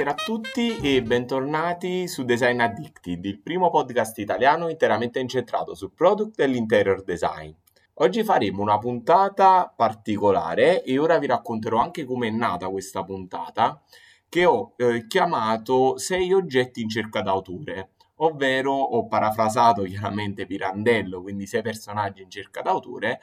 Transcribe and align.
Buonasera 0.00 0.22
a 0.22 0.24
tutti 0.24 0.78
e 0.78 1.02
bentornati 1.02 2.08
su 2.08 2.24
Design 2.24 2.60
Addicted, 2.60 3.22
il 3.22 3.38
primo 3.38 3.68
podcast 3.68 4.16
italiano 4.16 4.70
interamente 4.70 5.18
incentrato 5.18 5.74
su 5.74 5.92
product 5.92 6.40
e 6.40 6.46
l'interior 6.46 7.04
design. 7.04 7.52
Oggi 7.96 8.24
faremo 8.24 8.62
una 8.62 8.78
puntata 8.78 9.70
particolare 9.76 10.82
e 10.84 10.98
ora 10.98 11.18
vi 11.18 11.26
racconterò 11.26 11.80
anche 11.80 12.06
come 12.06 12.28
è 12.28 12.30
nata 12.30 12.70
questa 12.70 13.04
puntata 13.04 13.82
che 14.26 14.46
ho 14.46 14.72
eh, 14.78 15.06
chiamato 15.06 15.98
6 15.98 16.32
oggetti 16.32 16.80
in 16.80 16.88
cerca 16.88 17.20
d'autore, 17.20 17.90
ovvero 18.16 18.72
ho 18.72 19.06
parafrasato 19.06 19.82
chiaramente 19.82 20.46
Pirandello, 20.46 21.20
quindi 21.20 21.46
6 21.46 21.60
personaggi 21.60 22.22
in 22.22 22.30
cerca 22.30 22.62
d'autore 22.62 23.20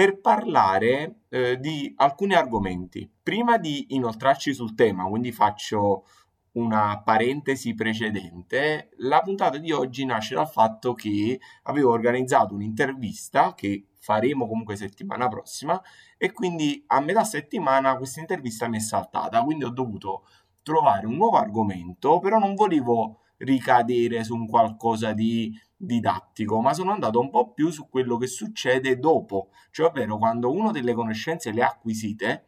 per 0.00 0.18
parlare 0.18 1.24
eh, 1.28 1.60
di 1.60 1.92
alcuni 1.96 2.32
argomenti. 2.32 3.06
Prima 3.22 3.58
di 3.58 3.88
inoltrarci 3.90 4.54
sul 4.54 4.74
tema, 4.74 5.04
quindi 5.04 5.30
faccio 5.30 6.06
una 6.52 7.02
parentesi 7.02 7.74
precedente, 7.74 8.92
la 9.00 9.20
puntata 9.20 9.58
di 9.58 9.72
oggi 9.72 10.06
nasce 10.06 10.36
dal 10.36 10.48
fatto 10.48 10.94
che 10.94 11.38
avevo 11.64 11.90
organizzato 11.90 12.54
un'intervista 12.54 13.52
che 13.54 13.88
faremo 13.98 14.48
comunque 14.48 14.74
settimana 14.74 15.28
prossima 15.28 15.78
e 16.16 16.32
quindi 16.32 16.82
a 16.86 17.00
metà 17.00 17.22
settimana 17.22 17.98
questa 17.98 18.20
intervista 18.20 18.68
mi 18.68 18.78
è 18.78 18.80
saltata, 18.80 19.42
quindi 19.42 19.64
ho 19.64 19.70
dovuto 19.70 20.24
trovare 20.62 21.06
un 21.06 21.16
nuovo 21.16 21.36
argomento, 21.36 22.20
però 22.20 22.38
non 22.38 22.54
volevo 22.54 23.18
ricadere 23.36 24.24
su 24.24 24.34
un 24.34 24.46
qualcosa 24.46 25.12
di 25.12 25.54
didattico, 25.82 26.60
ma 26.60 26.74
sono 26.74 26.92
andato 26.92 27.20
un 27.20 27.30
po' 27.30 27.52
più 27.52 27.70
su 27.70 27.88
quello 27.88 28.18
che 28.18 28.26
succede 28.26 28.98
dopo, 28.98 29.48
cioè 29.70 29.86
ovvero 29.86 30.18
quando 30.18 30.52
uno 30.52 30.70
delle 30.72 30.92
conoscenze 30.92 31.52
le 31.52 31.62
ha 31.62 31.68
acquisite 31.68 32.44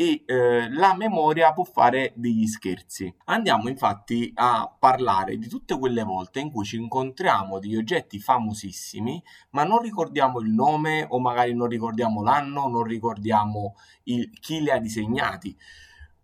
e 0.00 0.22
eh, 0.26 0.70
la 0.70 0.94
memoria 0.94 1.52
può 1.52 1.64
fare 1.64 2.12
degli 2.14 2.46
scherzi. 2.46 3.12
Andiamo 3.24 3.68
infatti 3.68 4.30
a 4.36 4.72
parlare 4.78 5.36
di 5.38 5.48
tutte 5.48 5.76
quelle 5.76 6.04
volte 6.04 6.38
in 6.38 6.52
cui 6.52 6.64
ci 6.64 6.76
incontriamo 6.76 7.58
degli 7.58 7.74
oggetti 7.74 8.20
famosissimi, 8.20 9.20
ma 9.50 9.64
non 9.64 9.80
ricordiamo 9.80 10.38
il 10.38 10.50
nome 10.50 11.04
o 11.08 11.18
magari 11.18 11.52
non 11.52 11.66
ricordiamo 11.66 12.22
l'anno, 12.22 12.68
non 12.68 12.84
ricordiamo 12.84 13.74
il, 14.04 14.30
chi 14.38 14.60
li 14.60 14.70
ha 14.70 14.78
disegnati. 14.78 15.56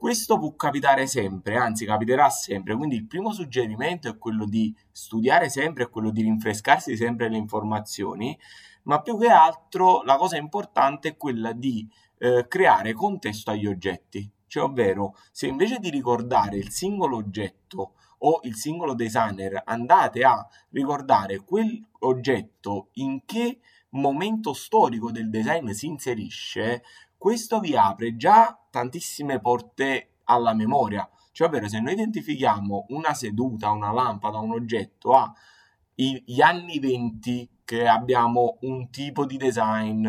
Questo 0.05 0.39
può 0.39 0.55
capitare 0.55 1.07
sempre, 1.07 1.57
anzi 1.57 1.87
capiterà 1.87 2.29
sempre, 2.29 2.77
quindi 2.77 2.95
il 2.95 3.07
primo 3.07 3.33
suggerimento 3.33 4.07
è 4.07 4.19
quello 4.19 4.45
di 4.45 4.77
studiare 4.93 5.49
sempre, 5.49 5.85
è 5.85 5.89
quello 5.89 6.11
di 6.11 6.21
rinfrescarsi 6.21 6.95
sempre 6.95 7.31
le 7.31 7.39
informazioni, 7.39 8.39
ma 8.83 9.01
più 9.01 9.19
che 9.19 9.29
altro 9.29 10.03
la 10.03 10.17
cosa 10.17 10.37
importante 10.37 11.09
è 11.09 11.17
quella 11.17 11.53
di 11.53 11.89
eh, 12.19 12.45
creare 12.47 12.93
contesto 12.93 13.51
agli 13.51 13.65
oggetti, 13.65 14.31
cioè 14.47 14.65
ovvero 14.65 15.17
se 15.33 15.47
invece 15.47 15.79
di 15.79 15.89
ricordare 15.89 16.59
il 16.59 16.69
singolo 16.69 17.17
oggetto 17.17 17.95
o 18.19 18.41
il 18.43 18.57
singolo 18.57 18.93
designer 18.93 19.63
andate 19.65 20.23
a 20.23 20.47
ricordare 20.69 21.39
quell'oggetto 21.39 22.89
in 22.97 23.25
che 23.25 23.59
momento 23.95 24.53
storico 24.53 25.11
del 25.11 25.31
design 25.31 25.71
si 25.71 25.87
inserisce, 25.87 26.83
questo 27.25 27.58
vi 27.58 27.75
apre 27.75 28.17
già 28.17 28.55
tantissime 28.69 29.41
porte 29.41 30.17
alla 30.25 30.53
memoria. 30.53 31.08
Cioè, 31.33 31.48
ovvero, 31.48 31.69
se 31.69 31.80
noi 31.80 31.94
identifichiamo 31.94 32.84
una 32.89 33.14
seduta, 33.14 33.70
una 33.70 33.92
lampada, 33.92 34.41
un 34.41 34.50
oggetto 34.50 35.14
agli 35.14 36.41
anni 36.42 36.78
20 36.78 37.61
che 37.64 37.89
abbiamo 37.89 38.58
un 38.61 38.91
tipo 38.91 39.25
di 39.25 39.39
design, 39.39 40.06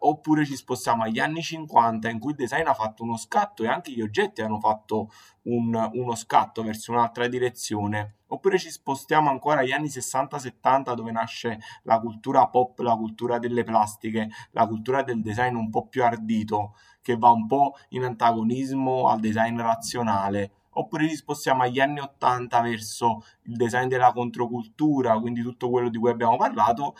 oppure 0.00 0.44
ci 0.44 0.56
spostiamo 0.56 1.04
agli 1.04 1.20
anni 1.20 1.42
50 1.42 2.08
in 2.08 2.18
cui 2.18 2.30
il 2.32 2.36
design 2.36 2.66
ha 2.66 2.74
fatto 2.74 3.04
uno 3.04 3.16
scatto 3.16 3.62
e 3.62 3.68
anche 3.68 3.92
gli 3.92 4.00
oggetti 4.00 4.42
hanno 4.42 4.58
fatto 4.58 5.10
un, 5.42 5.90
uno 5.92 6.14
scatto 6.14 6.62
verso 6.62 6.92
un'altra 6.92 7.28
direzione, 7.28 8.16
oppure 8.28 8.58
ci 8.58 8.70
spostiamo 8.70 9.30
ancora 9.30 9.60
agli 9.60 9.72
anni 9.72 9.86
60-70 9.86 10.94
dove 10.94 11.12
nasce 11.12 11.60
la 11.84 12.00
cultura 12.00 12.48
pop, 12.48 12.78
la 12.80 12.96
cultura 12.96 13.38
delle 13.38 13.62
plastiche, 13.62 14.28
la 14.50 14.66
cultura 14.66 15.02
del 15.02 15.20
design 15.22 15.54
un 15.54 15.70
po' 15.70 15.86
più 15.86 16.02
ardito, 16.02 16.74
che 17.00 17.16
va 17.16 17.30
un 17.30 17.46
po' 17.46 17.76
in 17.90 18.04
antagonismo 18.04 19.08
al 19.08 19.20
design 19.20 19.60
razionale. 19.60 20.52
Oppure 20.74 21.06
ci 21.06 21.16
spostiamo 21.16 21.62
agli 21.62 21.80
anni 21.80 22.00
80 22.00 22.60
verso 22.62 23.22
il 23.42 23.56
design 23.56 23.88
della 23.88 24.10
controcultura, 24.12 25.18
quindi 25.18 25.42
tutto 25.42 25.68
quello 25.68 25.90
di 25.90 25.98
cui 25.98 26.08
abbiamo 26.08 26.36
parlato, 26.36 26.94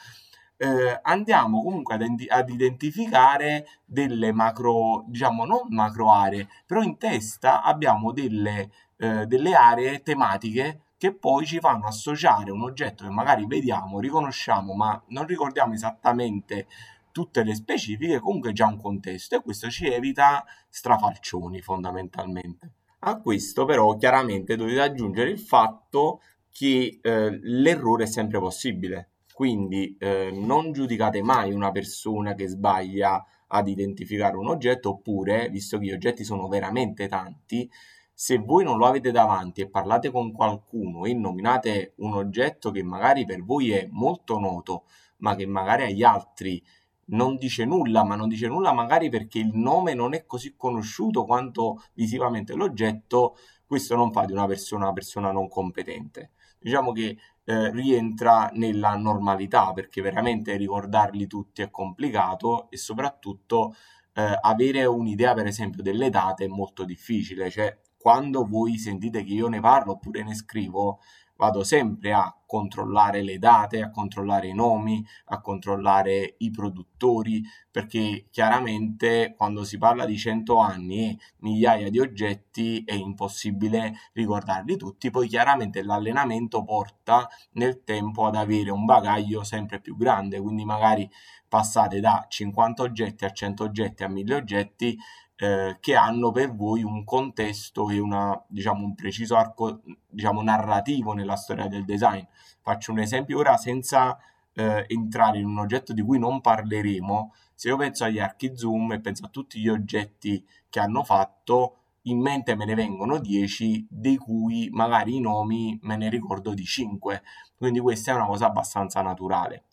eh, 0.63 1.01
andiamo 1.03 1.61
comunque 1.61 1.95
ad, 1.95 2.03
ad, 2.29 2.49
identificare 2.49 3.67
delle 3.85 4.31
macro, 4.31 5.03
diciamo 5.09 5.45
non 5.45 5.67
macro 5.71 6.13
aree, 6.13 6.49
però 6.65 6.83
in 6.83 6.99
testa 6.99 7.63
abbiamo 7.63 8.13
delle, 8.13 8.71
eh, 8.97 9.27
delle 9.27 9.55
aree 9.55 10.03
tematiche 10.03 10.83
che 10.97 11.13
poi 11.13 11.47
ci 11.47 11.59
fanno 11.59 11.87
associare 11.87 12.53
un 12.53 12.63
oggetto 12.63 13.03
che 13.03 13.11
magari 13.11 13.45
vediamo, 13.45 13.99
riconosciamo, 13.99 14.73
ma 14.75 15.03
non 15.09 15.27
ricordiamo 15.27 15.75
esattamente 15.75 16.69
tutte 17.11 17.43
le 17.43 17.57
specifiche, 17.57 18.21
comunque 18.21 18.53
già 18.53 18.67
un 18.67 18.81
contesto 18.81 19.35
e 19.35 19.43
questo 19.43 19.69
ci 19.69 19.89
evita 19.89 20.45
strafalcioni 20.69 21.61
fondamentalmente. 21.61 22.71
A 23.01 23.19
questo 23.19 23.65
però 23.65 23.97
chiaramente 23.97 24.55
dovete 24.55 24.81
aggiungere 24.81 25.31
il 25.31 25.41
fatto 25.41 26.21
che 26.53 27.01
eh, 27.03 27.39
l'errore 27.43 28.05
è 28.05 28.07
sempre 28.07 28.39
possibile, 28.39 29.12
quindi 29.43 29.97
eh, 29.99 30.31
non 30.33 30.71
giudicate 30.71 31.21
mai 31.21 31.53
una 31.53 31.73
persona 31.73 32.33
che 32.35 32.47
sbaglia 32.47 33.27
ad 33.49 33.67
identificare 33.67 34.37
un 34.37 34.47
oggetto 34.47 34.91
oppure, 34.91 35.49
visto 35.49 35.79
che 35.79 35.87
gli 35.87 35.91
oggetti 35.91 36.23
sono 36.23 36.47
veramente 36.47 37.09
tanti, 37.09 37.69
se 38.15 38.39
voi 38.39 38.63
non 38.63 38.79
lo 38.79 38.87
avete 38.87 39.11
davanti 39.11 39.61
e 39.61 39.69
parlate 39.69 40.13
con 40.13 40.31
qualcuno 40.31 41.07
e 41.07 41.15
nominate 41.15 41.95
un 41.97 42.13
oggetto 42.13 42.71
che 42.71 42.85
magari 42.85 43.25
per 43.25 43.43
voi 43.43 43.73
è 43.73 43.89
molto 43.91 44.39
noto, 44.39 44.85
ma 45.17 45.35
che 45.35 45.45
magari 45.45 45.87
agli 45.87 46.05
altri 46.05 46.63
non 47.07 47.35
dice 47.35 47.65
nulla, 47.65 48.05
ma 48.05 48.15
non 48.15 48.29
dice 48.29 48.47
nulla 48.47 48.73
magari 48.73 49.09
perché 49.09 49.41
il 49.41 49.51
nome 49.53 49.93
non 49.93 50.15
è 50.15 50.25
così 50.25 50.55
conosciuto 50.57 51.25
quanto 51.25 51.83
visivamente 51.95 52.55
l'oggetto, 52.55 53.35
questo 53.67 53.97
non 53.97 54.13
fa 54.13 54.25
di 54.25 54.31
una 54.31 54.47
persona 54.47 54.85
una 54.85 54.93
persona 54.93 55.33
non 55.33 55.49
competente. 55.49 56.31
Diciamo 56.61 56.93
che 56.93 57.17
eh, 57.45 57.71
rientra 57.71 58.51
nella 58.55 58.95
normalità 58.97 59.73
perché 59.73 60.01
veramente 60.01 60.57
ricordarli 60.57 61.27
tutti 61.27 61.63
è 61.63 61.71
complicato 61.71 62.71
e 62.71 62.77
soprattutto 62.77 63.75
eh, 64.15 64.39
avere 64.41 64.85
un'idea 64.85 65.35
per 65.35 65.47
esempio 65.47 65.83
delle 65.83 66.11
date 66.11 66.45
è 66.45 66.49
molto 66.49 66.85
difficile, 66.85 67.51
cioè 67.51 67.77
quando 68.03 68.45
voi 68.45 68.79
sentite 68.79 69.23
che 69.23 69.33
io 69.33 69.47
ne 69.47 69.61
parlo 69.61 69.93
oppure 69.93 70.25
ne 70.25 70.35
scrivo 70.35 70.99
vado 71.37 71.65
sempre 71.65 72.13
a 72.13 72.37
controllare 72.47 73.23
le 73.23 73.39
date, 73.39 73.81
a 73.81 73.91
controllare 73.91 74.47
i 74.47 74.55
nomi, 74.55 75.05
a 75.27 75.41
controllare 75.41 76.35
i 76.39 76.51
produttori, 76.51 77.43
perché 77.69 78.27
chiaramente 78.31 79.35
quando 79.37 79.65
si 79.65 79.77
parla 79.79 80.05
di 80.05 80.17
100 80.17 80.59
anni 80.59 81.09
e 81.09 81.19
migliaia 81.39 81.91
di 81.91 81.99
oggetti 81.99 82.85
è 82.85 82.95
impossibile 82.95 83.95
ricordarli 84.13 84.77
tutti, 84.77 85.11
poi 85.11 85.27
chiaramente 85.27 85.83
l'allenamento 85.83 86.63
porta 86.63 87.29
nel 87.53 87.83
tempo 87.83 88.27
ad 88.27 88.37
avere 88.37 88.71
un 88.71 88.85
bagaglio 88.85 89.43
sempre 89.43 89.81
più 89.81 89.97
grande, 89.97 90.41
quindi 90.41 90.65
magari 90.65 91.11
passate 91.49 91.99
da 92.01 92.25
50 92.29 92.83
oggetti 92.83 93.25
a 93.25 93.31
100 93.31 93.65
oggetti 93.65 94.05
a 94.05 94.09
1000 94.09 94.35
oggetti 94.35 94.99
eh, 95.37 95.77
che 95.81 95.95
hanno 95.95 96.31
per 96.31 96.55
voi 96.55 96.83
un 96.83 97.05
contesto 97.05 97.91
e 97.91 97.99
una, 97.99 98.41
diciamo, 98.47 98.85
un 98.85 98.95
preciso 98.95 99.37
arco 99.37 99.81
diciamo, 100.09 100.43
narrativo 100.43 101.13
nella 101.13 101.37
storia 101.37 101.67
del 101.69 101.85
design. 101.85 102.23
Faccio 102.61 102.93
un 102.93 103.01
esempio 103.01 103.39
ora 103.39 103.57
senza 103.57 104.19
eh, 104.55 104.85
entrare 104.89 105.39
in 105.39 105.47
un 105.47 105.59
oggetto 105.59 105.93
di 105.93 106.03
cui 106.03 106.19
non 106.19 106.41
parleremo. 106.41 107.35
Se 107.55 107.69
io 107.69 107.77
penso 107.77 108.05
agli 108.05 108.19
archi 108.19 108.57
zoom 108.57 108.93
e 108.93 109.01
penso 109.01 109.25
a 109.25 109.29
tutti 109.29 109.61
gli 109.61 109.69
oggetti 109.69 110.45
che 110.69 110.81
hanno 110.81 111.03
fatto, 111.05 111.77
in 112.03 112.21
mente 112.21 112.55
me 112.57 112.65
ne 112.65 112.75
vengono 112.75 113.19
10, 113.19 113.87
dei 113.89 114.17
cui 114.17 114.69
magari 114.73 115.17
i 115.17 115.21
nomi 115.21 115.79
me 115.83 115.97
ne 115.97 116.09
ricordo 116.09 116.55
di 116.55 116.65
5. 116.65 117.23
Quindi 117.57 117.81
questa 117.81 118.13
è 118.13 118.15
una 118.15 118.27
cosa 118.27 118.47
abbastanza 118.47 119.03
naturale. 119.03 119.65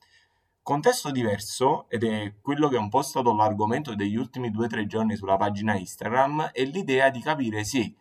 Contesto 0.69 1.10
diverso, 1.10 1.89
ed 1.89 2.04
è 2.04 2.36
quello 2.39 2.68
che 2.68 2.75
è 2.75 2.80
un 2.80 2.89
po' 2.89 3.01
stato 3.01 3.33
l'argomento 3.33 3.95
degli 3.95 4.16
ultimi 4.16 4.51
due 4.51 4.66
o 4.66 4.68
tre 4.69 4.86
giorni 4.86 5.16
sulla 5.16 5.36
pagina 5.36 5.75
Instagram, 5.75 6.51
è 6.51 6.63
l'idea 6.63 7.10
di 7.10 7.21
capire 7.21 7.63
se 7.63 7.95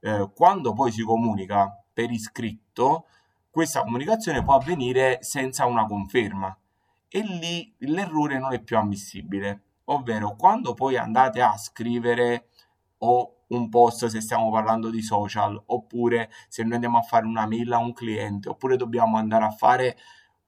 eh, 0.00 0.30
quando 0.34 0.72
poi 0.72 0.90
si 0.90 1.02
comunica 1.02 1.84
per 1.92 2.10
iscritto, 2.10 3.08
questa 3.50 3.82
comunicazione 3.82 4.42
può 4.42 4.54
avvenire 4.54 5.18
senza 5.20 5.66
una 5.66 5.84
conferma. 5.84 6.56
E 7.08 7.20
lì 7.20 7.74
l'errore 7.80 8.38
non 8.38 8.54
è 8.54 8.58
più 8.62 8.78
ammissibile. 8.78 9.64
Ovvero, 9.84 10.34
quando 10.34 10.72
poi 10.72 10.96
andate 10.96 11.42
a 11.42 11.58
scrivere 11.58 12.48
o 13.00 13.40
un 13.48 13.68
post 13.68 14.06
se 14.06 14.22
stiamo 14.22 14.50
parlando 14.50 14.88
di 14.88 15.02
social, 15.02 15.62
oppure 15.66 16.30
se 16.48 16.62
noi 16.62 16.72
andiamo 16.72 16.96
a 16.96 17.02
fare 17.02 17.26
una 17.26 17.46
mail 17.46 17.70
a 17.70 17.78
un 17.80 17.92
cliente, 17.92 18.48
oppure 18.48 18.78
dobbiamo 18.78 19.18
andare 19.18 19.44
a 19.44 19.50
fare 19.50 19.98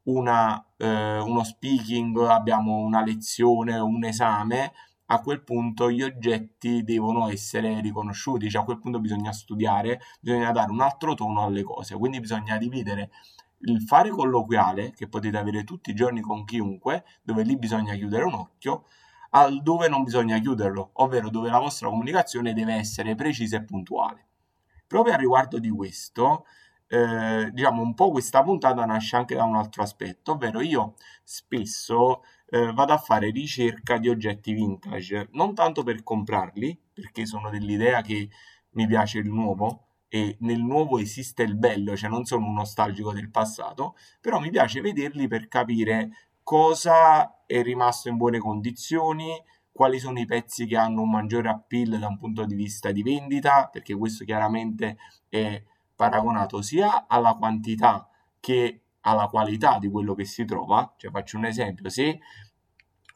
una, 0.07 0.65
eh, 0.77 1.19
uno 1.19 1.45
speaking, 1.45 2.17
abbiamo 2.19 2.79
una 2.79 3.03
lezione, 3.03 3.79
un 3.79 4.05
esame, 4.05 4.73
a 5.07 5.21
quel 5.21 5.43
punto 5.43 5.91
gli 5.91 6.03
oggetti 6.03 6.83
devono 6.83 7.29
essere 7.29 7.81
riconosciuti, 7.81 8.51
cioè 8.51 8.63
a 8.63 8.65
quel 8.65 8.79
punto 8.79 8.99
bisogna 8.99 9.33
studiare, 9.33 10.01
bisogna 10.21 10.51
dare 10.51 10.71
un 10.71 10.81
altro 10.81 11.15
tono 11.15 11.45
alle 11.45 11.63
cose, 11.63 11.97
quindi 11.97 12.21
bisogna 12.21 12.57
dividere 12.57 13.11
il 13.61 13.81
fare 13.83 14.11
colloquiale 14.11 14.93
che 14.93 15.09
potete 15.09 15.37
avere 15.39 15.65
tutti 15.65 15.91
i 15.91 15.95
giorni 15.95 16.21
con 16.21 16.45
chiunque, 16.45 17.05
dove 17.23 17.43
lì 17.43 17.57
bisogna 17.57 17.95
chiudere 17.95 18.25
un 18.25 18.35
occhio, 18.35 18.85
al 19.31 19.63
dove 19.63 19.89
non 19.89 20.03
bisogna 20.03 20.39
chiuderlo, 20.39 20.91
ovvero 20.95 21.31
dove 21.31 21.51
la 21.51 21.59
vostra 21.59 21.89
comunicazione 21.89 22.53
deve 22.53 22.75
essere 22.75 23.15
precisa 23.15 23.57
e 23.57 23.65
puntuale. 23.65 24.27
Proprio 24.87 25.15
a 25.15 25.17
riguardo 25.17 25.59
di 25.59 25.69
questo, 25.69 26.47
eh, 26.89 27.51
diciamo 27.53 27.83
un 27.83 27.95
po' 27.95 28.11
questa 28.11 28.43
puntata 28.43 28.85
nasce 28.85 29.17
anche 29.17 29.35
da 29.35 29.45
un 29.45 29.57
altro 29.57 29.83
aspetto, 29.83 30.33
ovvero 30.33 30.61
io 30.61 30.95
spesso 31.25 32.23
eh, 32.49 32.73
vado 32.73 32.93
a 32.93 32.99
fare 32.99 33.31
ricerca 33.31 33.99
di 33.99 34.09
oggetti 34.09 34.53
vintage, 34.53 35.29
non 35.33 35.55
tanto 35.55 35.83
per 35.83 36.03
comprarli, 36.03 36.79
perché 36.93 37.27
sono 37.27 37.51
dell'idea 37.51 38.03
che 38.03 38.29
mi 38.71 38.87
piace 38.87 39.19
il 39.19 39.29
nuovo 39.29 39.83
e 40.09 40.37
nel 40.41 40.63
nuovo 40.63 40.99
esiste 40.99 41.43
il 41.43 41.57
bello, 41.57 41.97
cioè 41.97 42.09
non 42.09 42.25
sono 42.25 42.47
un 42.47 42.55
nostalgico 42.55 43.13
del 43.13 43.31
passato, 43.31 43.97
però 44.21 44.39
mi 44.39 44.51
piace 44.51 44.81
vederli 44.81 45.27
per 45.27 45.49
capire 45.49 46.11
cosa 46.43 47.45
è 47.47 47.63
rimasto 47.63 48.09
in 48.09 48.17
buone 48.17 48.39
condizioni, 48.39 49.43
quali 49.73 49.99
sono 49.99 50.19
i 50.21 50.25
pezzi 50.25 50.67
che 50.67 50.77
hanno 50.77 51.03
un 51.03 51.11
maggiore 51.11 51.49
appeal 51.49 51.99
da 51.99 52.07
un 52.07 52.17
punto 52.17 52.45
di 52.45 52.55
vista 52.55 52.93
di 52.93 53.03
vendita, 53.03 53.69
perché 53.71 53.95
questo 53.95 54.25
chiaramente 54.25 54.97
è 55.29 55.63
paragonato 55.97 56.63
sia 56.63 57.07
alla 57.09 57.35
quantità 57.35 58.09
che 58.39 58.83
alla 59.01 59.29
qualità 59.29 59.79
di 59.79 59.89
quello 59.89 60.15
che 60.15 60.25
si 60.25 60.45
trova. 60.45 60.95
Cioè, 60.97 61.11
faccio 61.11 61.39
un 61.39 61.47
esempio, 61.47 61.89
se 61.89 62.21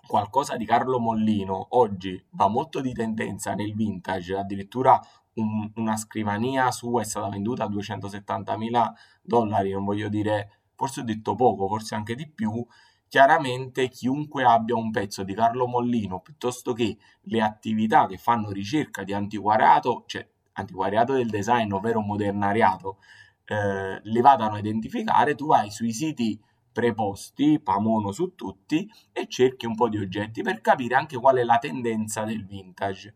qualcosa 0.06 0.56
di 0.56 0.64
Carlo 0.64 0.98
Mollino 0.98 1.68
oggi 1.70 2.20
va 2.30 2.48
molto 2.48 2.80
di 2.80 2.92
tendenza 2.92 3.54
nel 3.54 3.74
vintage, 3.74 4.36
addirittura 4.36 5.00
un, 5.34 5.70
una 5.76 5.96
scrivania 5.96 6.70
sua 6.70 7.02
è 7.02 7.04
stata 7.04 7.28
venduta 7.28 7.64
a 7.64 7.68
270 7.68 8.56
mila 8.56 8.92
dollari, 9.22 9.70
non 9.70 9.84
voglio 9.84 10.08
dire, 10.08 10.62
forse 10.74 11.00
ho 11.00 11.04
detto 11.04 11.34
poco, 11.34 11.68
forse 11.68 11.94
anche 11.94 12.14
di 12.14 12.28
più, 12.28 12.64
chiaramente 13.08 13.88
chiunque 13.88 14.44
abbia 14.44 14.76
un 14.76 14.90
pezzo 14.90 15.22
di 15.24 15.34
Carlo 15.34 15.66
Mollino 15.66 16.20
piuttosto 16.20 16.72
che 16.72 16.96
le 17.22 17.42
attività 17.42 18.06
che 18.06 18.16
fanno 18.16 18.50
ricerca 18.50 19.04
di 19.04 19.12
antiquariato, 19.12 20.04
cioè 20.06 20.28
antiquariato 20.60 21.14
del 21.14 21.28
design, 21.28 21.72
ovvero 21.72 22.00
modernariato, 22.00 22.98
eh, 23.44 24.00
le 24.02 24.20
vadano 24.20 24.54
a 24.54 24.58
identificare, 24.58 25.34
tu 25.34 25.46
vai 25.46 25.70
sui 25.70 25.92
siti 25.92 26.40
preposti, 26.72 27.60
Pamono 27.60 28.12
su 28.12 28.34
tutti, 28.34 28.88
e 29.12 29.26
cerchi 29.26 29.66
un 29.66 29.74
po' 29.74 29.88
di 29.88 29.98
oggetti 29.98 30.42
per 30.42 30.60
capire 30.60 30.94
anche 30.94 31.18
qual 31.18 31.36
è 31.36 31.42
la 31.42 31.58
tendenza 31.58 32.24
del 32.24 32.46
vintage. 32.46 33.14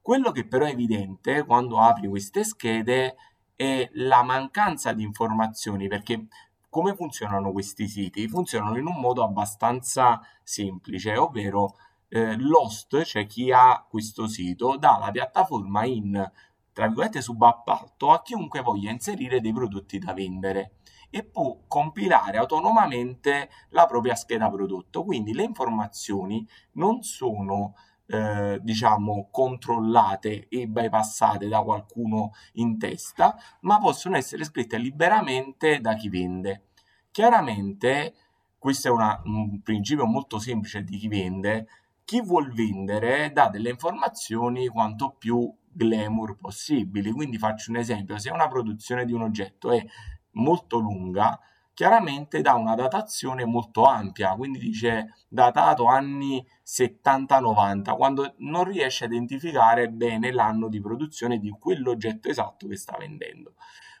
Quello 0.00 0.30
che 0.30 0.46
però 0.46 0.64
è 0.64 0.70
evidente 0.70 1.44
quando 1.44 1.78
apri 1.78 2.08
queste 2.08 2.44
schede 2.44 3.16
è 3.54 3.88
la 3.94 4.22
mancanza 4.22 4.92
di 4.92 5.02
informazioni, 5.02 5.88
perché 5.88 6.26
come 6.68 6.94
funzionano 6.94 7.52
questi 7.52 7.88
siti? 7.88 8.28
Funzionano 8.28 8.76
in 8.76 8.86
un 8.86 9.00
modo 9.00 9.24
abbastanza 9.24 10.20
semplice, 10.42 11.16
ovvero 11.16 11.76
eh, 12.08 12.36
l'host, 12.36 13.02
cioè 13.02 13.26
chi 13.26 13.50
ha 13.50 13.84
questo 13.88 14.26
sito, 14.26 14.76
dà 14.76 14.98
la 14.98 15.10
piattaforma 15.10 15.84
in 15.84 16.30
tra 16.76 16.88
virgolette 16.88 17.22
subappalto 17.22 18.12
a 18.12 18.20
chiunque 18.20 18.60
voglia 18.60 18.90
inserire 18.90 19.40
dei 19.40 19.54
prodotti 19.54 19.98
da 19.98 20.12
vendere 20.12 20.72
e 21.08 21.24
può 21.24 21.60
compilare 21.66 22.36
autonomamente 22.36 23.48
la 23.70 23.86
propria 23.86 24.14
scheda 24.14 24.50
prodotto. 24.50 25.02
Quindi 25.02 25.32
le 25.32 25.44
informazioni 25.44 26.46
non 26.72 27.02
sono 27.02 27.76
eh, 28.08 28.58
diciamo 28.60 29.28
controllate 29.30 30.48
e 30.48 30.66
bypassate 30.66 31.48
da 31.48 31.62
qualcuno 31.62 32.32
in 32.56 32.76
testa, 32.76 33.34
ma 33.60 33.78
possono 33.78 34.18
essere 34.18 34.44
scritte 34.44 34.76
liberamente 34.76 35.80
da 35.80 35.94
chi 35.94 36.10
vende. 36.10 36.66
Chiaramente 37.10 38.14
questo 38.58 38.88
è 38.88 38.90
una, 38.90 39.18
un 39.24 39.62
principio 39.62 40.04
molto 40.04 40.38
semplice 40.38 40.82
di 40.82 40.98
chi 40.98 41.08
vende. 41.08 41.68
Chi 42.04 42.20
vuol 42.20 42.52
vendere 42.52 43.32
dà 43.32 43.48
delle 43.48 43.70
informazioni 43.70 44.68
quanto 44.68 45.14
più 45.18 45.50
glamour 45.76 46.36
possibili. 46.36 47.12
Quindi 47.12 47.38
faccio 47.38 47.70
un 47.70 47.76
esempio, 47.76 48.18
se 48.18 48.30
una 48.30 48.48
produzione 48.48 49.04
di 49.04 49.12
un 49.12 49.22
oggetto 49.22 49.70
è 49.70 49.84
molto 50.32 50.78
lunga, 50.78 51.38
chiaramente 51.74 52.40
dà 52.40 52.54
una 52.54 52.74
datazione 52.74 53.44
molto 53.44 53.84
ampia, 53.84 54.34
quindi 54.34 54.58
dice 54.58 55.14
datato 55.28 55.84
anni 55.84 56.44
70-90, 56.64 57.94
quando 57.94 58.34
non 58.38 58.64
riesce 58.64 59.04
a 59.04 59.08
identificare 59.08 59.90
bene 59.90 60.32
l'anno 60.32 60.68
di 60.68 60.80
produzione 60.80 61.38
di 61.38 61.50
quell'oggetto 61.50 62.28
esatto 62.28 62.66
che 62.66 62.76
sta 62.76 62.96
vendendo. 62.98 63.54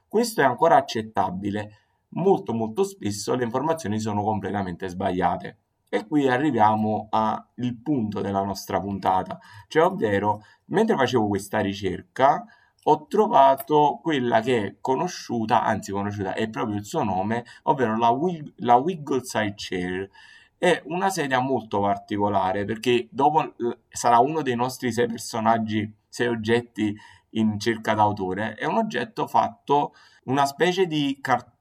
Questo 0.08 0.40
è 0.40 0.44
ancora 0.44 0.76
accettabile, 0.76 1.80
molto 2.10 2.54
molto 2.54 2.82
spesso 2.82 3.34
le 3.34 3.44
informazioni 3.44 3.98
sono 3.98 4.22
completamente 4.22 4.88
sbagliate. 4.88 5.58
E 5.88 6.06
qui 6.06 6.28
arriviamo 6.28 7.06
al 7.10 7.46
punto 7.82 8.20
della 8.20 8.42
nostra 8.42 8.80
puntata, 8.80 9.38
cioè 9.68 9.84
ovvero 9.84 10.42
mentre 10.66 10.96
facevo 10.96 11.28
questa 11.28 11.60
ricerca 11.60 12.44
ho 12.88 13.06
trovato 13.08 13.98
quella 14.00 14.40
che 14.40 14.64
è 14.64 14.76
conosciuta, 14.80 15.62
anzi 15.64 15.90
conosciuta 15.90 16.34
è 16.34 16.48
proprio 16.48 16.76
il 16.76 16.84
suo 16.84 17.02
nome, 17.02 17.44
ovvero 17.64 17.96
la, 17.96 18.10
Wig- 18.10 18.52
la 18.58 18.76
Wiggle 18.76 19.24
Side 19.24 19.54
Chair. 19.56 20.08
È 20.56 20.82
una 20.86 21.10
sedia 21.10 21.40
molto 21.40 21.80
particolare 21.80 22.64
perché 22.64 23.08
dopo 23.10 23.54
sarà 23.88 24.18
uno 24.20 24.42
dei 24.42 24.54
nostri 24.54 24.92
sei 24.92 25.06
personaggi, 25.06 25.92
sei 26.08 26.28
oggetti 26.28 26.96
in 27.30 27.58
cerca 27.58 27.94
d'autore. 27.94 28.54
È 28.54 28.64
un 28.66 28.76
oggetto 28.76 29.26
fatto 29.26 29.92
una 30.24 30.46
specie 30.46 30.86
di 30.86 31.18
cartone 31.20 31.55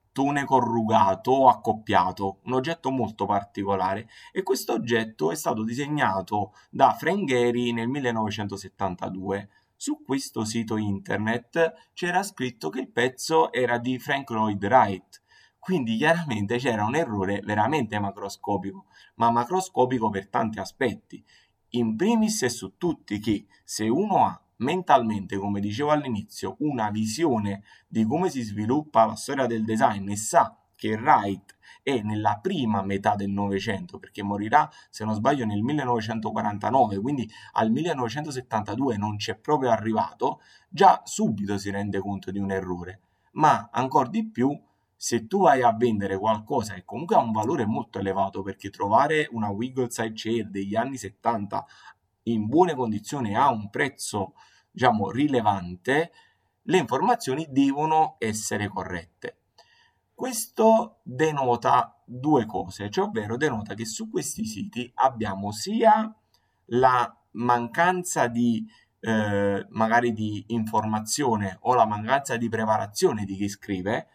corrugato 0.45 1.49
accoppiato, 1.49 2.39
un 2.43 2.53
oggetto 2.53 2.91
molto 2.91 3.25
particolare 3.25 4.07
e 4.31 4.43
questo 4.43 4.73
oggetto 4.73 5.31
è 5.31 5.35
stato 5.35 5.63
disegnato 5.63 6.53
da 6.69 6.93
Frank 6.93 7.25
Gehry 7.25 7.71
nel 7.71 7.87
1972 7.87 9.49
su 9.77 10.01
questo 10.03 10.45
sito 10.45 10.77
internet 10.77 11.91
c'era 11.93 12.23
scritto 12.23 12.69
che 12.69 12.79
il 12.79 12.89
pezzo 12.89 13.51
era 13.51 13.77
di 13.77 13.99
Frank 13.99 14.29
Lloyd 14.29 14.63
Wright, 14.63 15.21
quindi 15.59 15.97
chiaramente 15.97 16.57
c'era 16.57 16.85
un 16.85 16.95
errore 16.95 17.41
veramente 17.43 17.99
macroscopico, 17.99 18.85
ma 19.15 19.31
macroscopico 19.31 20.09
per 20.09 20.29
tanti 20.29 20.59
aspetti. 20.59 21.23
In 21.69 21.95
primis 21.95 22.43
e 22.43 22.49
su 22.49 22.77
tutti 22.77 23.19
che 23.19 23.47
se 23.63 23.89
uno 23.89 24.25
ha 24.25 24.44
mentalmente, 24.57 25.37
come 25.37 25.59
dicevo 25.59 25.91
all'inizio, 25.91 26.55
una 26.59 26.89
visione 26.89 27.63
di 27.87 28.05
come 28.05 28.29
si 28.29 28.41
sviluppa 28.41 29.05
la 29.05 29.15
storia 29.15 29.45
del 29.45 29.63
design 29.63 30.09
e 30.09 30.15
sa 30.15 30.57
che 30.75 30.93
Wright 30.95 31.55
e 31.87 32.01
nella 32.01 32.39
prima 32.41 32.81
metà 32.81 33.15
del 33.15 33.29
Novecento, 33.29 33.99
perché 33.99 34.23
morirà, 34.23 34.69
se 34.89 35.05
non 35.05 35.13
sbaglio, 35.13 35.45
nel 35.45 35.61
1949, 35.61 36.99
quindi 36.99 37.29
al 37.53 37.69
1972 37.69 38.97
non 38.97 39.17
c'è 39.17 39.35
proprio 39.35 39.69
arrivato, 39.69 40.41
già 40.67 41.01
subito 41.05 41.57
si 41.57 41.69
rende 41.69 41.99
conto 41.99 42.31
di 42.31 42.39
un 42.39 42.51
errore. 42.51 43.01
Ma 43.33 43.69
ancora 43.71 44.09
di 44.09 44.27
più, 44.27 44.59
se 44.95 45.27
tu 45.27 45.41
vai 45.41 45.61
a 45.61 45.73
vendere 45.73 46.17
qualcosa 46.17 46.73
che 46.73 46.83
comunque 46.85 47.15
ha 47.15 47.19
un 47.19 47.31
valore 47.31 47.65
molto 47.67 47.99
elevato, 47.99 48.41
perché 48.41 48.71
trovare 48.71 49.27
una 49.31 49.49
Wiggle 49.49 49.91
Side 49.91 50.13
Chair 50.15 50.49
degli 50.49 50.75
anni 50.75 50.97
70 50.97 51.65
in 52.25 52.45
buone 52.47 52.75
condizioni 52.75 53.35
ha 53.35 53.49
un 53.49 53.69
prezzo, 53.69 54.33
diciamo, 54.71 55.09
rilevante, 55.09 56.11
le 56.63 56.77
informazioni 56.77 57.47
devono 57.49 58.15
essere 58.19 58.67
corrette. 58.67 59.37
Questo 60.13 60.99
denota 61.03 62.01
due 62.05 62.45
cose, 62.45 62.89
cioè 62.89 63.05
ovvero 63.05 63.35
denota 63.35 63.73
che 63.73 63.85
su 63.85 64.09
questi 64.09 64.45
siti 64.45 64.89
abbiamo 64.95 65.51
sia 65.51 66.13
la 66.67 67.15
mancanza 67.31 68.27
di 68.27 68.65
eh, 69.01 69.65
magari 69.69 70.13
di 70.13 70.45
informazione 70.47 71.57
o 71.61 71.73
la 71.73 71.85
mancanza 71.85 72.37
di 72.37 72.49
preparazione 72.49 73.25
di 73.25 73.35
chi 73.35 73.49
scrive, 73.49 74.07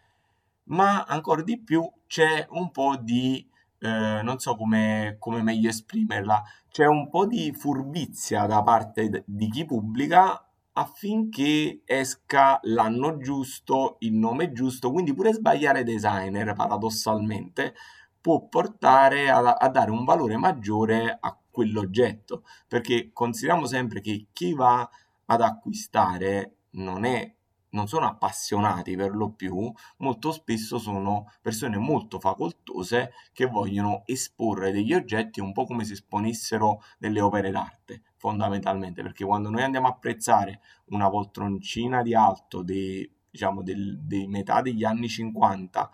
ma 0.64 1.05
ancora 1.05 1.43
di 1.43 1.61
più 1.61 1.88
c'è 2.07 2.47
un 2.50 2.71
po' 2.71 2.97
di 2.97 3.50
eh, 3.80 4.20
non 4.22 4.38
so 4.38 4.56
come, 4.56 5.16
come 5.18 5.42
meglio 5.42 5.68
esprimerla, 5.68 6.42
c'è 6.70 6.87
un 6.87 7.08
po' 7.08 7.26
di 7.26 7.52
furbizia 7.52 8.46
da 8.46 8.62
parte 8.62 9.25
di 9.26 9.49
chi 9.49 9.64
pubblica 9.64 10.44
affinché 10.72 11.82
esca 11.84 12.60
l'anno 12.62 13.18
giusto, 13.18 13.96
il 14.00 14.14
nome 14.14 14.52
giusto, 14.52 14.92
quindi 14.92 15.14
pure 15.14 15.32
sbagliare 15.32 15.82
designer 15.82 16.54
paradossalmente 16.54 17.75
può 18.20 18.46
portare 18.46 19.30
a, 19.30 19.38
a 19.38 19.68
dare 19.68 19.90
un 19.90 20.04
valore 20.04 20.37
maggiore 20.37 21.16
a 21.18 21.37
quell'oggetto, 21.50 22.44
perché 22.68 23.10
consideriamo 23.12 23.66
sempre 23.66 24.00
che 24.00 24.26
chi 24.32 24.54
va 24.54 24.88
ad 25.26 25.40
acquistare 25.40 26.56
non 26.72 27.04
è 27.04 27.34
non 27.71 27.89
sono 27.89 28.07
appassionati 28.07 28.97
per 28.97 29.15
lo 29.15 29.31
più, 29.31 29.73
molto 29.99 30.33
spesso 30.33 30.79
sono 30.79 31.33
persone 31.41 31.77
molto 31.79 32.19
facoltose 32.19 33.12
che 33.33 33.47
vogliono 33.47 34.03
esporre 34.07 34.73
degli 34.73 34.93
oggetti 34.95 35.41
un 35.41 35.53
po' 35.53 35.65
come 35.65 35.85
se 35.85 35.93
esponessero 35.95 36.83
delle 36.99 37.21
opere 37.21 37.50
d'arte 37.50 38.03
fondamentalmente, 38.17 39.03
perché 39.03 39.25
quando 39.25 39.49
noi 39.49 39.62
andiamo 39.62 39.87
a 39.87 39.91
apprezzare 39.91 40.61
una 40.87 41.09
poltroncina 41.09 42.03
di 42.03 42.15
alto 42.15 42.62
dei, 42.62 43.11
diciamo, 43.31 43.62
del, 43.62 43.99
dei 44.00 44.27
metà 44.27 44.61
degli 44.61 44.85
anni 44.85 45.09
50 45.09 45.91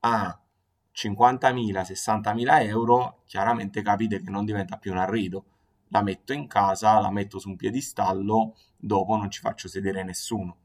a 0.00 0.40
50.000, 0.92 1.82
60.000 1.82 2.62
euro, 2.66 3.22
chiaramente 3.26 3.82
capite 3.82 4.22
che 4.22 4.30
non 4.30 4.44
diventa 4.44 4.76
più 4.76 4.92
un 4.92 4.98
arredo. 4.98 5.44
La 5.88 6.02
metto 6.02 6.32
in 6.32 6.46
casa, 6.46 6.98
la 7.00 7.10
metto 7.10 7.38
su 7.38 7.50
un 7.50 7.56
piedistallo, 7.56 8.56
dopo 8.76 9.16
non 9.16 9.30
ci 9.30 9.40
faccio 9.40 9.68
sedere 9.68 10.02
nessuno. 10.02 10.56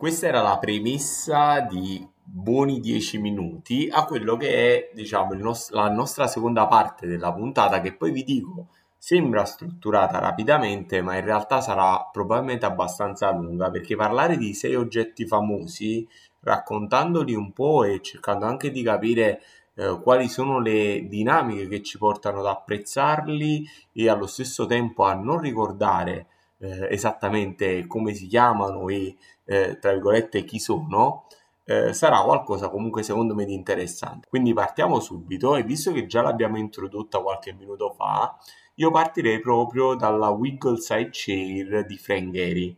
Questa 0.00 0.26
era 0.28 0.40
la 0.40 0.56
premessa 0.56 1.60
di 1.60 2.02
buoni 2.24 2.80
10 2.80 3.18
minuti 3.18 3.86
a 3.92 4.06
quello 4.06 4.38
che 4.38 4.48
è, 4.54 4.90
diciamo, 4.94 5.34
nos- 5.34 5.68
la 5.72 5.90
nostra 5.90 6.26
seconda 6.26 6.66
parte 6.66 7.06
della 7.06 7.30
puntata, 7.34 7.82
che 7.82 7.92
poi 7.92 8.10
vi 8.10 8.24
dico 8.24 8.68
Sembra 8.96 9.44
strutturata 9.44 10.18
rapidamente, 10.18 11.02
ma 11.02 11.18
in 11.18 11.24
realtà 11.26 11.60
sarà 11.60 12.08
probabilmente 12.10 12.64
abbastanza 12.64 13.30
lunga 13.30 13.68
perché 13.68 13.94
parlare 13.94 14.38
di 14.38 14.54
sei 14.54 14.74
oggetti 14.74 15.26
famosi, 15.26 16.08
raccontandoli 16.40 17.34
un 17.34 17.52
po' 17.52 17.84
e 17.84 18.00
cercando 18.00 18.46
anche 18.46 18.70
di 18.70 18.82
capire 18.82 19.42
eh, 19.74 20.00
quali 20.02 20.28
sono 20.28 20.60
le 20.60 21.08
dinamiche 21.08 21.68
che 21.68 21.82
ci 21.82 21.98
portano 21.98 22.38
ad 22.40 22.46
apprezzarli 22.46 23.68
e 23.92 24.08
allo 24.08 24.26
stesso 24.26 24.64
tempo 24.64 25.04
a 25.04 25.12
non 25.12 25.40
ricordare 25.40 26.26
eh, 26.60 26.88
esattamente 26.90 27.86
come 27.86 28.14
si 28.14 28.26
chiamano 28.26 28.88
e 28.88 29.16
eh, 29.50 29.78
tra 29.80 29.90
virgolette 29.90 30.44
chi 30.44 30.60
sono, 30.60 31.26
eh, 31.64 31.92
sarà 31.92 32.20
qualcosa 32.22 32.68
comunque 32.68 33.02
secondo 33.02 33.34
me 33.34 33.44
di 33.44 33.52
interessante. 33.52 34.28
Quindi 34.28 34.52
partiamo 34.52 35.00
subito 35.00 35.56
e 35.56 35.64
visto 35.64 35.90
che 35.92 36.06
già 36.06 36.22
l'abbiamo 36.22 36.56
introdotta 36.56 37.18
qualche 37.18 37.52
minuto 37.52 37.90
fa, 37.90 38.38
io 38.76 38.92
partirei 38.92 39.40
proprio 39.40 39.96
dalla 39.96 40.28
Wiggle 40.28 40.76
Side 40.76 41.08
Chair 41.10 41.84
di 41.84 41.98
Frank 41.98 42.30
Gehry. 42.30 42.76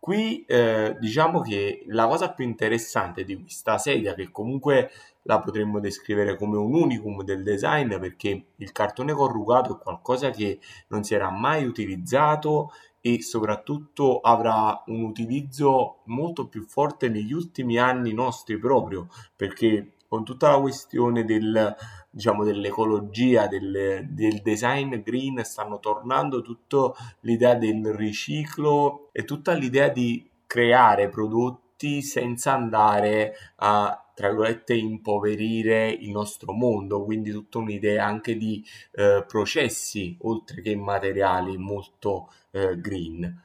Qui 0.00 0.44
eh, 0.46 0.96
diciamo 0.98 1.40
che 1.40 1.84
la 1.86 2.08
cosa 2.08 2.32
più 2.32 2.44
interessante 2.44 3.24
di 3.24 3.40
questa 3.40 3.78
sedia, 3.78 4.14
che 4.14 4.32
comunque 4.32 4.90
la 5.22 5.38
potremmo 5.40 5.78
descrivere 5.78 6.36
come 6.36 6.56
un 6.56 6.74
unicum 6.74 7.22
del 7.22 7.44
design, 7.44 7.96
perché 8.00 8.46
il 8.56 8.72
cartone 8.72 9.12
corrugato 9.12 9.76
è 9.76 9.80
qualcosa 9.80 10.30
che 10.30 10.58
non 10.88 11.04
si 11.04 11.14
era 11.14 11.30
mai 11.30 11.64
utilizzato 11.64 12.72
e 13.02 13.20
soprattutto 13.20 14.20
avrà 14.20 14.82
un 14.86 15.02
utilizzo 15.02 16.02
molto 16.04 16.46
più 16.46 16.62
forte 16.62 17.08
negli 17.08 17.32
ultimi 17.32 17.76
anni 17.76 18.14
nostri 18.14 18.56
proprio, 18.58 19.08
perché 19.36 19.96
con 20.06 20.24
tutta 20.24 20.50
la 20.50 20.60
questione 20.60 21.24
del, 21.24 21.74
diciamo, 22.10 22.44
dell'ecologia, 22.44 23.48
del, 23.48 24.06
del 24.10 24.40
design 24.40 25.02
green, 25.02 25.42
stanno 25.42 25.80
tornando 25.80 26.42
tutta 26.42 26.92
l'idea 27.20 27.54
del 27.54 27.92
riciclo 27.92 29.08
e 29.10 29.24
tutta 29.24 29.52
l'idea 29.52 29.88
di 29.88 30.30
creare 30.46 31.08
prodotti 31.08 32.02
senza 32.02 32.52
andare 32.52 33.34
a 33.56 34.01
tra 34.14 34.28
virgolette 34.28 34.74
impoverire 34.74 35.88
il 35.90 36.10
nostro 36.10 36.52
mondo 36.52 37.04
quindi 37.04 37.30
tutta 37.30 37.58
un'idea 37.58 38.04
anche 38.04 38.36
di 38.36 38.64
eh, 38.92 39.24
processi 39.26 40.16
oltre 40.20 40.62
che 40.62 40.76
materiali 40.76 41.56
molto 41.56 42.32
eh, 42.50 42.78
green. 42.80 43.40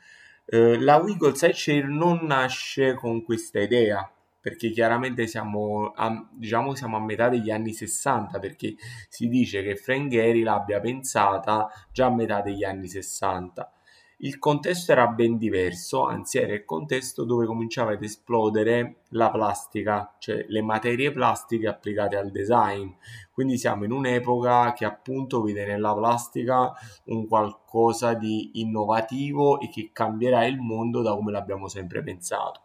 Eh, 0.45 0.79
la 0.79 0.97
Wiggle 0.97 1.35
Sideshare 1.35 1.87
non 1.87 2.25
nasce 2.25 2.93
con 2.95 3.23
questa 3.23 3.59
idea 3.59 4.09
perché 4.39 4.69
chiaramente 4.71 5.27
siamo 5.27 5.91
a, 5.93 6.25
diciamo 6.31 6.73
siamo 6.73 6.95
a 6.95 7.01
metà 7.01 7.27
degli 7.27 7.51
anni 7.51 7.73
60 7.73 8.39
perché 8.39 8.75
si 9.09 9.27
dice 9.27 9.61
che 9.61 9.75
Frank 9.75 10.09
Gehry 10.09 10.41
l'abbia 10.43 10.79
pensata 10.79 11.69
già 11.91 12.05
a 12.05 12.13
metà 12.13 12.41
degli 12.41 12.63
anni 12.63 12.87
60 12.87 13.71
il 14.19 14.39
contesto 14.39 14.91
era 14.91 15.07
ben 15.07 15.37
diverso, 15.37 16.05
anzi 16.05 16.39
era 16.39 16.53
il 16.53 16.65
contesto 16.65 17.23
dove 17.23 17.45
cominciava 17.45 17.91
ad 17.91 18.01
esplodere 18.01 19.01
la 19.09 19.29
plastica, 19.29 20.15
cioè 20.17 20.45
le 20.47 20.61
materie 20.63 21.11
plastiche 21.11 21.67
applicate 21.67 22.15
al 22.15 22.31
design. 22.31 22.89
Quindi 23.31 23.57
siamo 23.57 23.83
in 23.85 23.91
un'epoca 23.91 24.73
che 24.73 24.85
appunto 24.85 25.43
vede 25.43 25.65
nella 25.65 25.93
plastica 25.93 26.73
un 27.05 27.27
qualcosa 27.27 28.15
di 28.15 28.59
innovativo 28.59 29.59
e 29.59 29.69
che 29.69 29.91
cambierà 29.93 30.45
il 30.45 30.57
mondo 30.57 31.03
da 31.03 31.13
come 31.13 31.31
l'abbiamo 31.31 31.67
sempre 31.67 32.01
pensato. 32.01 32.61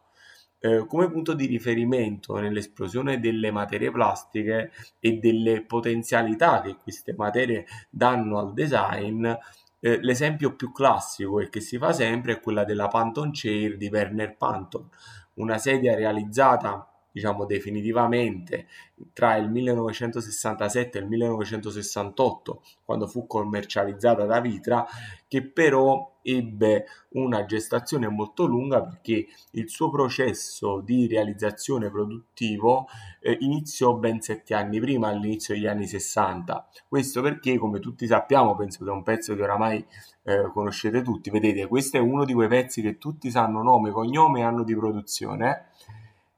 Eh, 0.64 0.86
come 0.86 1.10
punto 1.10 1.34
di 1.34 1.46
riferimento 1.46 2.38
nell'esplosione 2.38 3.18
delle 3.18 3.50
materie 3.50 3.90
plastiche 3.90 4.70
e 5.00 5.18
delle 5.18 5.64
potenzialità 5.64 6.60
che 6.60 6.76
queste 6.76 7.14
materie 7.14 7.66
danno 7.90 8.38
al 8.38 8.54
design, 8.54 9.28
eh, 9.84 9.98
l'esempio 10.00 10.54
più 10.54 10.70
classico 10.70 11.40
e 11.40 11.48
che 11.48 11.60
si 11.60 11.76
fa 11.76 11.92
sempre 11.92 12.34
è 12.34 12.40
quella 12.40 12.64
della 12.64 12.86
Panton 12.86 13.32
Chair 13.32 13.76
di 13.76 13.88
Werner 13.88 14.36
Panton, 14.36 14.88
una 15.34 15.58
sedia 15.58 15.96
realizzata 15.96 16.91
diciamo 17.12 17.44
definitivamente 17.44 18.66
tra 19.12 19.36
il 19.36 19.50
1967 19.50 20.98
e 20.98 21.00
il 21.02 21.08
1968 21.08 22.62
quando 22.84 23.06
fu 23.06 23.26
commercializzata 23.26 24.24
da 24.24 24.40
Vitra 24.40 24.86
che 25.28 25.42
però 25.42 26.18
ebbe 26.22 26.86
una 27.10 27.44
gestazione 27.44 28.08
molto 28.08 28.44
lunga 28.44 28.82
perché 28.82 29.26
il 29.52 29.68
suo 29.68 29.90
processo 29.90 30.80
di 30.80 31.06
realizzazione 31.06 31.90
produttivo 31.90 32.86
eh, 33.20 33.36
iniziò 33.40 33.94
ben 33.94 34.20
sette 34.20 34.54
anni 34.54 34.78
prima 34.80 35.08
all'inizio 35.08 35.54
degli 35.54 35.66
anni 35.66 35.86
60 35.86 36.68
questo 36.88 37.22
perché 37.22 37.58
come 37.58 37.80
tutti 37.80 38.06
sappiamo 38.06 38.54
penso 38.54 38.84
che 38.84 38.90
è 38.90 38.92
un 38.94 39.02
pezzo 39.02 39.34
che 39.34 39.42
oramai 39.42 39.84
eh, 40.24 40.50
conoscete 40.52 41.02
tutti 41.02 41.30
vedete 41.30 41.66
questo 41.66 41.96
è 41.96 42.00
uno 42.00 42.24
di 42.24 42.32
quei 42.32 42.48
pezzi 42.48 42.80
che 42.80 42.98
tutti 42.98 43.30
sanno 43.30 43.62
nome 43.62 43.90
cognome 43.90 44.40
e 44.40 44.44
anno 44.44 44.62
di 44.62 44.76
produzione 44.76 45.70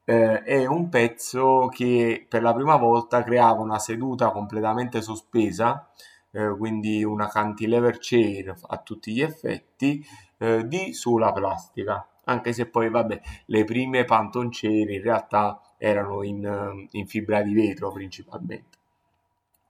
eh, 0.04 0.42
è 0.42 0.66
un 0.66 0.88
pezzo 0.88 1.68
che 1.68 2.26
per 2.28 2.42
la 2.42 2.52
prima 2.52 2.76
volta 2.76 3.22
creava 3.22 3.60
una 3.60 3.78
seduta 3.78 4.30
completamente 4.30 5.00
sospesa, 5.00 5.90
eh, 6.30 6.54
quindi 6.56 7.02
una 7.04 7.28
cantilever 7.28 7.98
chair 7.98 8.54
a 8.68 8.78
tutti 8.78 9.12
gli 9.12 9.22
effetti, 9.22 10.04
eh, 10.38 10.66
di 10.66 10.92
sola 10.92 11.32
plastica, 11.32 12.06
anche 12.24 12.52
se 12.52 12.66
poi 12.66 12.90
vabbè 12.90 13.20
le 13.46 13.64
prime 13.64 14.04
Panton 14.04 14.50
chair 14.50 14.90
in 14.90 15.02
realtà 15.02 15.60
erano 15.78 16.22
in, 16.22 16.86
in 16.90 17.06
fibra 17.06 17.42
di 17.42 17.54
vetro 17.54 17.90
principalmente. 17.92 18.78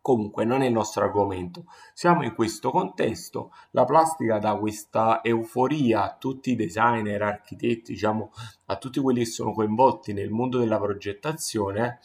Comunque 0.04 0.44
non 0.44 0.60
è 0.60 0.66
il 0.66 0.72
nostro 0.72 1.02
argomento. 1.02 1.64
Siamo 1.94 2.24
in 2.24 2.34
questo 2.34 2.70
contesto, 2.70 3.52
la 3.70 3.86
plastica 3.86 4.36
dà 4.36 4.54
questa 4.54 5.22
euforia 5.22 6.02
a 6.02 6.14
tutti 6.14 6.50
i 6.50 6.56
designer, 6.56 7.22
architetti, 7.22 7.92
diciamo 7.92 8.30
a 8.66 8.76
tutti 8.76 9.00
quelli 9.00 9.20
che 9.20 9.24
sono 9.24 9.54
coinvolti 9.54 10.12
nel 10.12 10.28
mondo 10.28 10.58
della 10.58 10.78
progettazione 10.78 12.00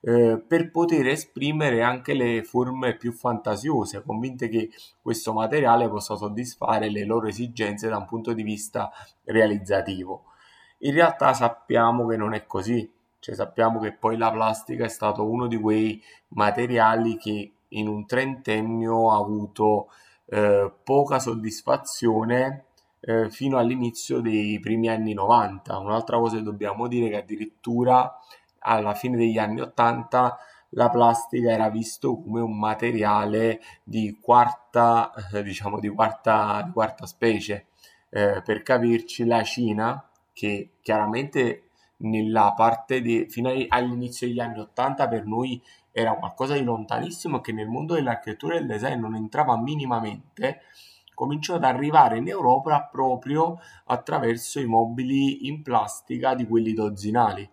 eh, 0.00 0.42
per 0.48 0.70
poter 0.70 1.08
esprimere 1.08 1.82
anche 1.82 2.14
le 2.14 2.42
forme 2.42 2.96
più 2.96 3.12
fantasiose, 3.12 4.02
convinte 4.02 4.48
che 4.48 4.70
questo 5.02 5.34
materiale 5.34 5.90
possa 5.90 6.16
soddisfare 6.16 6.88
le 6.88 7.04
loro 7.04 7.26
esigenze 7.26 7.86
da 7.86 7.98
un 7.98 8.06
punto 8.06 8.32
di 8.32 8.42
vista 8.42 8.90
realizzativo. 9.24 10.24
In 10.78 10.94
realtà 10.94 11.34
sappiamo 11.34 12.06
che 12.06 12.16
non 12.16 12.32
è 12.32 12.46
così 12.46 12.90
cioè, 13.22 13.36
sappiamo 13.36 13.78
che 13.78 13.92
poi 13.92 14.16
la 14.16 14.32
plastica 14.32 14.84
è 14.84 14.88
stato 14.88 15.24
uno 15.24 15.46
di 15.46 15.56
quei 15.56 16.02
materiali 16.30 17.16
che 17.16 17.52
in 17.68 17.86
un 17.86 18.04
trentennio 18.04 19.12
ha 19.12 19.16
avuto 19.16 19.90
eh, 20.24 20.72
poca 20.82 21.20
soddisfazione 21.20 22.64
eh, 22.98 23.30
fino 23.30 23.58
all'inizio 23.58 24.20
dei 24.20 24.58
primi 24.58 24.88
anni 24.88 25.14
90. 25.14 25.78
Un'altra 25.78 26.18
cosa 26.18 26.38
che 26.38 26.42
dobbiamo 26.42 26.88
dire 26.88 27.06
è 27.06 27.10
che 27.10 27.16
addirittura 27.18 28.12
alla 28.58 28.94
fine 28.94 29.16
degli 29.16 29.38
anni 29.38 29.60
80 29.60 30.38
la 30.70 30.90
plastica 30.90 31.52
era 31.52 31.70
visto 31.70 32.20
come 32.20 32.40
un 32.40 32.58
materiale 32.58 33.60
di 33.84 34.18
quarta, 34.20 35.12
eh, 35.32 35.44
diciamo 35.44 35.78
di 35.78 35.88
quarta, 35.90 36.60
di 36.64 36.72
quarta 36.72 37.06
specie. 37.06 37.66
Eh, 38.10 38.42
per 38.44 38.62
capirci, 38.62 39.24
la 39.26 39.44
Cina, 39.44 40.10
che 40.32 40.70
chiaramente 40.80 41.68
nella 42.02 42.52
parte 42.54 43.00
di, 43.00 43.26
fino 43.28 43.50
all'inizio 43.68 44.26
degli 44.26 44.40
anni 44.40 44.60
80 44.60 45.08
per 45.08 45.26
noi 45.26 45.60
era 45.90 46.14
qualcosa 46.14 46.54
di 46.54 46.62
lontanissimo 46.62 47.40
che 47.40 47.52
nel 47.52 47.68
mondo 47.68 47.94
dell'architettura 47.94 48.54
e 48.54 48.58
del 48.58 48.68
design 48.68 49.00
non 49.00 49.14
entrava 49.14 49.58
minimamente, 49.58 50.62
cominciò 51.14 51.56
ad 51.56 51.64
arrivare 51.64 52.16
in 52.16 52.28
Europa 52.28 52.88
proprio 52.90 53.58
attraverso 53.84 54.58
i 54.58 54.66
mobili 54.66 55.46
in 55.46 55.62
plastica 55.62 56.34
di 56.34 56.46
quelli 56.46 56.72
dozzinali. 56.72 57.48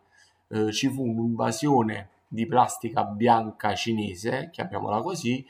Eh, 0.47 0.71
ci 0.71 0.87
fu 0.89 1.03
un'invasione 1.03 2.09
di 2.27 2.45
plastica 2.45 3.03
bianca 3.03 3.75
cinese, 3.75 4.49
chiamiamola 4.51 5.01
così, 5.01 5.45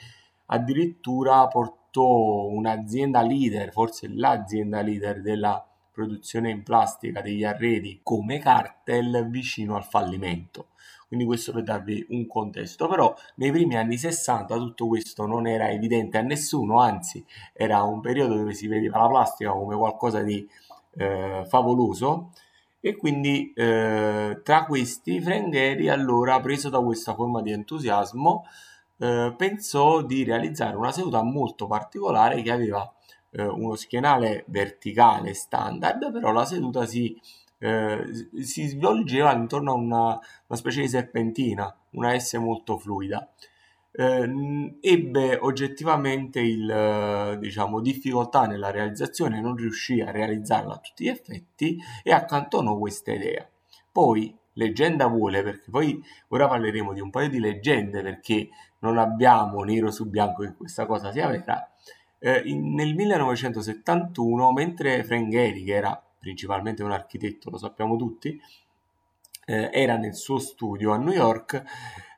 addirittura 0.48 1.48
portò 1.48 2.48
un'azienda 2.48 3.22
leader, 3.22 3.72
forse 3.72 4.08
l'azienda 4.08 4.82
leader 4.82 5.22
della 5.22 5.69
produzione 6.00 6.50
in 6.50 6.64
plastica 6.64 7.22
degli 7.22 7.44
arredi 7.44 8.00
come 8.02 8.40
cartel 8.40 9.28
vicino 9.30 9.76
al 9.76 9.84
fallimento. 9.84 10.68
Quindi 11.08 11.26
questo 11.26 11.52
per 11.52 11.64
darvi 11.64 12.06
un 12.10 12.28
contesto, 12.28 12.88
però 12.88 13.14
nei 13.36 13.52
primi 13.52 13.76
anni 13.76 13.98
60 13.98 14.56
tutto 14.56 14.88
questo 14.88 15.26
non 15.26 15.48
era 15.48 15.70
evidente 15.70 16.20
a 16.20 16.22
nessuno, 16.22 16.80
anzi 16.80 17.26
era 17.52 17.82
un 17.82 18.00
periodo 18.00 18.36
dove 18.36 18.54
si 18.54 18.68
vedeva 18.68 19.00
la 19.00 19.08
plastica 19.08 19.52
come 19.52 19.76
qualcosa 19.76 20.22
di 20.22 20.48
eh, 20.98 21.46
favoloso 21.48 22.30
e 22.80 22.96
quindi 22.96 23.52
eh, 23.56 24.40
tra 24.44 24.66
questi 24.66 25.20
Frangheri 25.20 25.90
allora 25.90 26.40
preso 26.40 26.70
da 26.70 26.80
questa 26.80 27.14
forma 27.14 27.42
di 27.42 27.52
entusiasmo 27.52 28.46
eh, 29.00 29.34
pensò 29.36 30.02
di 30.02 30.24
realizzare 30.24 30.76
una 30.76 30.92
seduta 30.92 31.24
molto 31.24 31.68
particolare 31.68 32.42
che 32.42 32.52
aveva 32.52 32.90
eh, 33.32 33.44
uno 33.46 33.76
schienale 33.76 34.44
verticale 34.48 35.34
standard 35.34 36.12
però 36.12 36.32
la 36.32 36.46
seduta 36.46 36.86
si, 36.86 37.20
eh, 37.60 38.04
si 38.42 38.68
svolgeva 38.68 39.34
intorno 39.34 39.72
a 39.72 39.76
una, 39.76 40.06
una 40.48 40.58
specie 40.58 40.82
di 40.82 40.88
serpentina 40.88 41.74
una 41.92 42.18
S 42.18 42.34
molto 42.36 42.78
fluida 42.78 43.32
eh, 43.92 44.78
ebbe 44.82 45.38
oggettivamente 45.42 46.40
il, 46.40 47.38
diciamo, 47.40 47.82
difficoltà 47.82 48.46
nella 48.46 48.72
realizzazione, 48.72 49.42
non 49.42 49.56
riuscì 49.56 50.00
a 50.00 50.12
realizzarla 50.12 50.76
a 50.76 50.78
tutti 50.78 51.06
gli 51.06 51.10
effetti 51.10 51.78
e 52.04 52.12
accantonò 52.14 52.78
questa 52.78 53.12
idea. 53.12 53.48
Poi, 53.92 54.36
leggenda 54.54 55.08
vuole, 55.08 55.44
perché 55.44 55.70
poi 55.70 56.02
ora 56.30 56.48
parleremo 56.48 56.94
di 56.94 57.02
un 57.02 57.10
paio 57.10 57.30
di 57.30 57.40
leggende 57.40 58.02
perché 58.02 58.50
non 58.80 58.98
abbiamo 58.98 59.64
nero 59.64 59.92
su 59.92 60.08
bianco 60.08 60.44
che 60.44 60.54
questa 60.56 60.86
cosa 60.86 61.12
sia 61.12 61.28
vera, 61.28 61.69
eh, 62.20 62.42
in, 62.46 62.74
nel 62.74 62.94
1971, 62.96 64.52
mentre 64.52 65.04
Frangheri, 65.04 65.64
che 65.64 65.74
era 65.74 66.02
principalmente 66.20 66.84
un 66.84 66.92
architetto, 66.92 67.50
lo 67.50 67.58
sappiamo 67.58 67.96
tutti, 67.96 68.40
eh, 69.46 69.70
era 69.72 69.98
nel 69.98 70.14
suo 70.16 70.38
studio 70.38 70.92
a 70.92 70.98
New 70.98 71.14
York, 71.14 71.64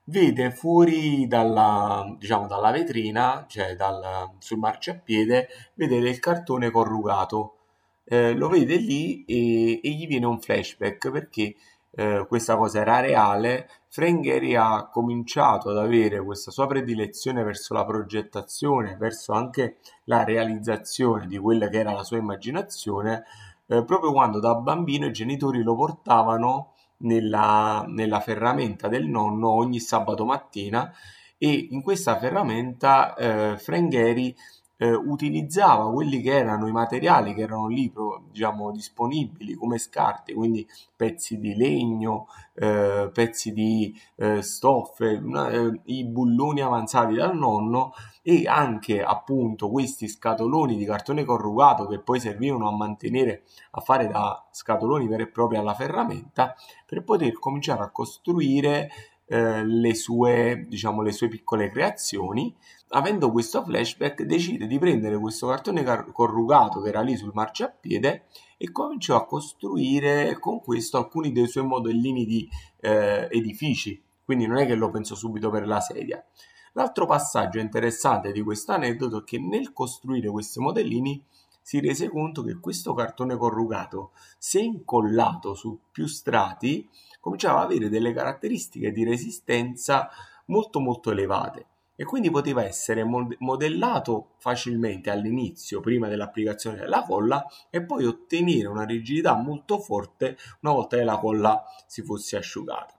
vede 0.05 0.51
fuori 0.51 1.27
dalla, 1.27 2.15
diciamo, 2.17 2.47
dalla 2.47 2.71
vetrina, 2.71 3.45
cioè 3.47 3.75
dal, 3.75 4.31
sul 4.39 4.57
marciapiede, 4.57 5.47
vede 5.75 5.99
del 5.99 6.19
cartone 6.19 6.69
corrugato. 6.71 7.55
Eh, 8.03 8.33
lo 8.33 8.49
vede 8.49 8.75
lì 8.75 9.23
e, 9.25 9.79
e, 9.81 9.89
gli 9.91 10.07
viene 10.07 10.25
un 10.25 10.41
flashback 10.41 11.11
perché 11.11 11.55
eh, 11.91 12.25
questa 12.27 12.57
cosa 12.57 12.79
era 12.79 12.99
reale. 12.99 13.69
Frangheri 13.87 14.55
ha 14.55 14.87
cominciato 14.89 15.69
ad 15.69 15.77
avere 15.77 16.23
questa 16.23 16.51
sua 16.51 16.67
predilezione 16.67 17.43
verso 17.43 17.73
la 17.73 17.85
progettazione, 17.85 18.95
verso 18.97 19.33
anche 19.33 19.77
la 20.05 20.23
realizzazione 20.23 21.27
di 21.27 21.37
quella 21.37 21.67
che 21.67 21.79
era 21.79 21.91
la 21.91 22.03
sua 22.03 22.17
immaginazione, 22.17 23.23
eh, 23.67 23.83
proprio 23.83 24.11
quando 24.13 24.39
da 24.39 24.55
bambino 24.55 25.05
i 25.07 25.11
genitori 25.11 25.61
lo 25.61 25.75
portavano 25.75 26.73
nella, 26.97 27.83
nella 27.87 28.19
ferramenta 28.19 28.87
del 28.87 29.07
nonno 29.07 29.49
ogni 29.49 29.79
sabato 29.79 30.25
mattina 30.25 30.93
e 31.37 31.67
in 31.71 31.81
questa 31.81 32.17
ferramenta 32.17 33.15
eh, 33.15 33.57
Frangheri 33.57 34.35
eh, 34.81 34.95
utilizzava 34.95 35.91
quelli 35.91 36.21
che 36.21 36.35
erano 36.35 36.67
i 36.67 36.71
materiali 36.71 37.35
che 37.35 37.41
erano 37.41 37.67
lì 37.67 37.93
diciamo, 38.31 38.71
disponibili 38.71 39.53
come 39.53 39.77
scarti, 39.77 40.33
quindi 40.33 40.67
pezzi 40.95 41.37
di 41.37 41.53
legno, 41.53 42.25
eh, 42.55 43.11
pezzi 43.13 43.53
di 43.53 43.95
eh, 44.15 44.41
stoffe, 44.41 45.21
eh, 45.21 45.81
i 45.85 46.03
bulloni 46.03 46.61
avanzati 46.61 47.13
dal 47.13 47.37
nonno 47.37 47.93
e 48.23 48.47
anche 48.47 49.03
appunto 49.03 49.69
questi 49.69 50.07
scatoloni 50.07 50.75
di 50.75 50.85
cartone 50.85 51.25
corrugato 51.25 51.85
che 51.85 51.99
poi 51.99 52.19
servivano 52.19 52.67
a 52.67 52.75
mantenere, 52.75 53.43
a 53.71 53.81
fare 53.81 54.07
da 54.07 54.43
scatoloni 54.49 55.07
veri 55.07 55.23
e 55.23 55.27
propri 55.27 55.57
alla 55.57 55.75
ferramenta 55.75 56.55
per 56.87 57.03
poter 57.03 57.33
cominciare 57.33 57.83
a 57.83 57.91
costruire 57.91 58.89
eh, 59.31 59.63
le, 59.63 59.95
sue, 59.95 60.65
diciamo, 60.67 61.01
le 61.01 61.11
sue 61.13 61.29
piccole 61.29 61.69
creazioni. 61.69 62.53
Avendo 62.93 63.31
questo 63.31 63.63
flashback, 63.63 64.23
decide 64.23 64.67
di 64.67 64.77
prendere 64.77 65.17
questo 65.17 65.47
cartone 65.47 65.81
car- 65.81 66.11
corrugato 66.11 66.81
che 66.81 66.89
era 66.89 66.99
lì 66.99 67.15
sul 67.15 67.31
marciapiede 67.33 68.25
e 68.57 68.71
cominciò 68.73 69.15
a 69.15 69.25
costruire 69.25 70.37
con 70.39 70.59
questo 70.59 70.97
alcuni 70.97 71.31
dei 71.31 71.47
suoi 71.47 71.65
modellini 71.65 72.25
di 72.25 72.49
eh, 72.81 73.29
edifici. 73.31 74.01
Quindi 74.25 74.45
non 74.45 74.57
è 74.57 74.65
che 74.65 74.75
lo 74.75 74.89
pensò 74.89 75.15
subito 75.15 75.49
per 75.49 75.67
la 75.67 75.79
sedia. 75.79 76.21
L'altro 76.73 77.05
passaggio 77.05 77.59
interessante 77.59 78.33
di 78.33 78.41
questo 78.41 78.73
aneddoto 78.73 79.19
è 79.19 79.23
che 79.23 79.39
nel 79.39 79.71
costruire 79.71 80.29
questi 80.29 80.59
modellini 80.59 81.23
si 81.61 81.79
rese 81.79 82.09
conto 82.09 82.43
che 82.43 82.59
questo 82.59 82.93
cartone 82.93 83.37
corrugato, 83.37 84.11
se 84.37 84.59
incollato 84.59 85.53
su 85.53 85.79
più 85.89 86.07
strati, 86.07 86.89
cominciava 87.21 87.61
ad 87.61 87.71
avere 87.71 87.87
delle 87.87 88.11
caratteristiche 88.11 88.91
di 88.91 89.05
resistenza 89.05 90.09
molto 90.47 90.81
molto 90.81 91.11
elevate 91.11 91.67
e 91.95 92.03
quindi 92.03 92.31
poteva 92.31 92.63
essere 92.63 93.03
modellato 93.03 94.31
facilmente 94.37 95.09
all'inizio, 95.09 95.79
prima 95.81 96.07
dell'applicazione 96.07 96.77
della 96.77 97.03
colla, 97.03 97.45
e 97.69 97.83
poi 97.83 98.05
ottenere 98.05 98.67
una 98.67 98.85
rigidità 98.85 99.35
molto 99.35 99.79
forte 99.79 100.37
una 100.61 100.73
volta 100.73 100.97
che 100.97 101.03
la 101.03 101.17
colla 101.17 101.63
si 101.85 102.01
fosse 102.01 102.37
asciugata. 102.37 102.93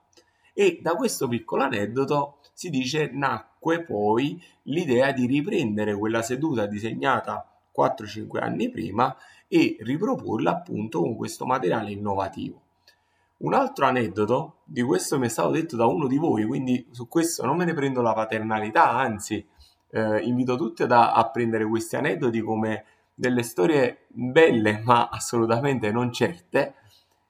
E 0.53 0.79
da 0.81 0.95
questo 0.95 1.27
piccolo 1.27 1.63
aneddoto 1.63 2.39
si 2.53 2.69
dice 2.69 3.09
nacque 3.11 3.83
poi 3.83 4.41
l'idea 4.63 5.11
di 5.11 5.25
riprendere 5.25 5.97
quella 5.97 6.21
seduta 6.21 6.67
disegnata 6.67 7.45
4-5 7.75 8.37
anni 8.37 8.69
prima 8.69 9.15
e 9.47 9.77
riproporla 9.79 10.51
appunto 10.51 11.01
con 11.01 11.15
questo 11.15 11.45
materiale 11.45 11.91
innovativo. 11.91 12.62
Un 13.43 13.53
altro 13.53 13.85
aneddoto, 13.85 14.59
di 14.63 14.81
questo 14.81 15.19
mi 15.19 15.25
è 15.25 15.29
stato 15.29 15.49
detto 15.49 15.75
da 15.75 15.85
uno 15.85 16.07
di 16.07 16.15
voi, 16.15 16.45
quindi 16.45 16.87
su 16.91 17.09
questo 17.09 17.45
non 17.45 17.57
me 17.57 17.65
ne 17.65 17.73
prendo 17.73 18.01
la 18.01 18.13
paternalità, 18.13 18.91
anzi 18.91 19.45
eh, 19.91 20.19
invito 20.19 20.55
tutti 20.55 20.83
ad 20.83 20.93
apprendere 20.93 21.65
questi 21.65 21.97
aneddoti 21.97 22.39
come 22.39 22.85
delle 23.13 23.43
storie 23.43 24.05
belle 24.07 24.79
ma 24.85 25.09
assolutamente 25.09 25.91
non 25.91 26.13
certe. 26.13 26.75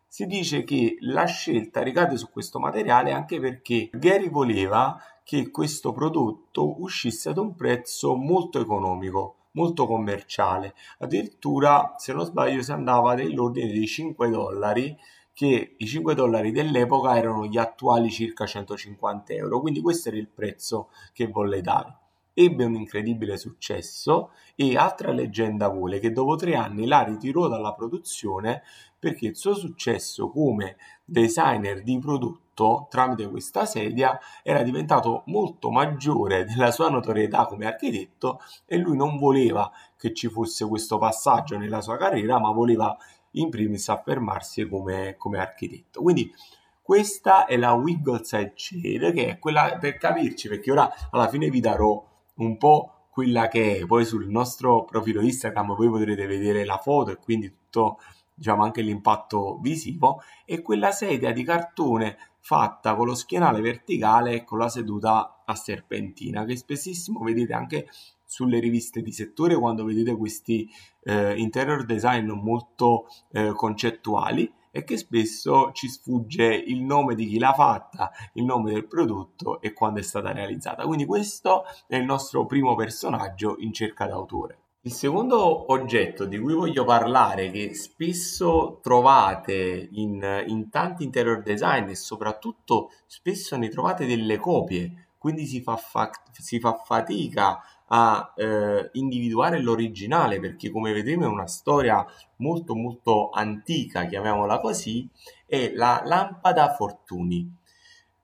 Si 0.08 0.28
dice 0.28 0.63
che 0.63 0.97
la 0.99 1.26
scelta 1.26 1.82
ricade 1.82 2.15
su 2.17 2.30
questo 2.30 2.60
materiale 2.60 3.12
anche 3.12 3.39
perché 3.39 3.89
Gary 3.91 4.30
voleva 4.30 4.95
che 5.23 5.49
questo 5.49 5.93
prodotto 5.93 6.80
uscisse 6.80 7.30
ad 7.30 7.39
un 7.39 7.56
prezzo 7.56 8.15
molto 8.15 8.62
economico, 8.62 9.47
molto 9.54 9.88
commerciale. 9.88 10.76
Addirittura, 10.99 11.95
se 11.97 12.13
non 12.13 12.23
sbaglio, 12.23 12.62
si 12.62 12.71
andava 12.71 13.15
dell'ordine 13.15 13.71
di 13.71 13.88
5 13.88 14.30
dollari 14.30 14.95
che 15.34 15.76
i 15.78 15.88
5 15.88 16.13
dollari 16.13 16.52
dell'epoca 16.52 17.17
erano 17.17 17.46
gli 17.46 17.58
attuali 17.58 18.10
circa 18.12 18.46
150 18.46 19.34
euro, 19.34 19.60
quindi 19.60 19.82
questo 19.82 20.10
era 20.10 20.17
il 20.17 20.28
prezzo 20.28 20.89
che 21.12 21.28
volle 21.28 21.62
dare. 21.62 21.98
Ebbe 22.36 22.65
un 22.65 22.76
incredibile 22.76 23.38
successo 23.38 24.32
e 24.56 24.76
altra 24.76 25.12
leggenda 25.12 25.67
vuole 25.67 26.00
che 26.00 26.12
dopo 26.12 26.36
tre 26.36 26.56
anni 26.56 26.88
la 26.88 27.04
ritirò 27.04 27.48
dalla 27.48 27.74
produzione 27.74 28.63
perché 28.98 29.28
il 29.28 29.36
suo 29.36 29.54
successo 29.54 30.30
come 30.30 30.78
designer 31.04 31.84
di 31.84 32.00
prodotto 32.00 32.88
tramite 32.89 33.30
questa 33.30 33.65
sedia 33.65 34.17
era 34.41 34.63
diventato 34.63 35.24
molto 35.26 35.69
maggiore 35.69 36.46
della 36.46 36.72
sua 36.72 36.89
notorietà 36.89 37.46
come 37.46 37.65
architetto 37.65 38.39
e 38.65 38.78
lui 38.78 38.96
non 38.96 39.17
voleva 39.17 39.69
che 39.98 40.13
ci 40.13 40.30
fosse 40.30 40.65
questo 40.65 40.98
passaggio 40.98 41.58
nella 41.58 41.82
sua 41.82 41.98
carriera 41.98 42.39
ma 42.39 42.52
voleva 42.52 42.98
in 43.34 43.50
primis 43.50 43.89
affermarsi 43.89 44.67
come, 44.67 45.15
come 45.17 45.39
architetto. 45.39 46.02
Quindi 46.02 46.34
questa 46.82 47.46
è 47.46 47.56
la 47.56 47.74
Wiggleside 47.74 48.54
Shade, 48.56 49.12
che 49.13 49.28
è 49.28 49.39
quella 49.39 49.78
per 49.80 49.98
capirci, 49.98 50.50
perché 50.50 50.72
ora 50.72 50.91
alla 51.12 51.28
fine 51.30 51.50
vi 51.50 51.60
darò 51.60 52.04
un 52.36 52.58
po' 52.58 53.08
quella 53.10 53.48
che 53.48 53.78
è, 53.78 53.86
poi 53.86 54.06
sul 54.06 54.28
nostro 54.28 54.86
profilo 54.86 55.22
Instagram 55.22 55.76
voi 55.76 55.88
potrete 55.88 56.26
vedere 56.26 56.65
la 56.65 56.78
foto 56.78 57.12
e 57.12 57.17
quindi 57.17 57.48
tutto 57.50 58.00
diciamo 58.34 58.63
anche 58.63 58.82
l'impatto 58.82 59.60
visivo 59.62 60.24
e 60.46 60.63
quella 60.63 60.91
sedia 60.91 61.32
di 61.32 61.43
cartone 61.43 62.17
fatta 62.39 62.96
con 62.96 63.06
lo 63.06 63.13
schienale 63.13 63.62
verticale 63.62 64.34
e 64.34 64.43
con 64.43 64.58
la 64.58 64.67
seduta 64.67 65.43
a 65.46 65.56
serpentina 65.56 66.43
che 66.43 66.58
spessissimo 66.58 67.24
vedete 67.24 67.54
anche 67.54 67.88
sulle 68.34 68.60
riviste 68.60 69.04
di 69.04 69.12
settore 69.12 69.56
quando 69.56 69.86
vedete 69.86 70.17
questi 70.17 70.67
eh, 71.04 71.38
interior 71.38 71.86
design 71.86 72.32
molto 72.32 73.06
eh, 73.32 73.54
concettuali 73.54 74.52
e 74.72 74.84
che 74.84 74.98
spesso 74.98 75.72
ci 75.72 75.88
sfugge 75.88 76.46
il 76.46 76.82
nome 76.82 77.13
di 77.13 77.28
chi 77.28 77.38
l'ha 77.38 77.54
fatta, 77.54 78.12
il 78.34 78.43
nome 78.43 78.72
del 78.72 78.88
prodotto 78.88 79.62
e 79.62 79.72
quando 79.72 80.00
è 80.00 80.02
stata 80.04 80.32
realizzata. 80.32 80.84
Quindi 80.84 81.06
questo 81.06 81.65
è 81.86 81.96
il 81.96 82.06
nostro 82.06 82.48
primo 82.48 82.74
personaggio 82.74 83.58
in 83.60 83.72
cerca 83.72 84.08
d'autore. 84.08 84.62
Il 84.82 84.91
secondo 84.91 85.72
oggetto 85.72 86.26
di 86.26 86.39
cui 86.39 86.56
voglio 86.56 86.86
parlare, 86.86 87.52
che 87.52 87.76
spesso 87.76 88.80
trovate 88.82 89.89
in, 89.91 90.43
in 90.48 90.69
tanti 90.72 91.04
interior 91.04 91.43
design 91.43 91.88
e 91.88 91.96
soprattutto 91.96 92.89
spesso 93.06 93.56
ne 93.58 93.69
trovate 93.69 94.08
delle 94.08 94.38
copie, 94.38 95.10
quindi 95.24 95.46
si 95.46 95.62
fa, 95.62 95.78
fa- 95.78 96.12
si 96.34 96.60
fa 96.60 96.74
fatica 96.74 97.62
a 97.88 98.34
eh, 98.36 98.89
individuare 98.93 99.62
l'originale 99.62 100.39
perché 100.39 100.72
come 100.72 100.93
vedremo 100.93 101.26
è 101.26 101.28
una 101.28 101.48
storia 101.48 102.06
molto 102.38 102.76
molto 102.76 103.30
antica, 103.30 104.06
chiamiamola 104.06 104.60
così, 104.60 105.08
è 105.46 105.72
la 105.74 106.02
lampada 106.06 106.74
Fortuny. 106.74 107.52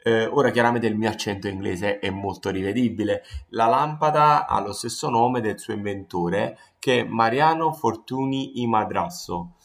Eh, 0.02 0.26
ora 0.26 0.50
chiaramente 0.50 0.88
il 0.88 0.96
mio 0.96 1.10
accento 1.10 1.48
inglese 1.48 2.00
è 2.00 2.10
molto 2.10 2.50
rivedibile. 2.50 3.24
La 3.50 3.68
lampada 3.68 4.48
ha 4.48 4.60
lo 4.62 4.72
stesso 4.72 5.10
nome 5.10 5.42
del 5.42 5.60
suo 5.60 5.74
inventore 5.74 6.58
che 6.80 7.02
è 7.02 7.04
Mariano 7.04 7.74
Fortuny 7.74 8.62
i 8.62 8.68
Madrasso. 8.68 9.56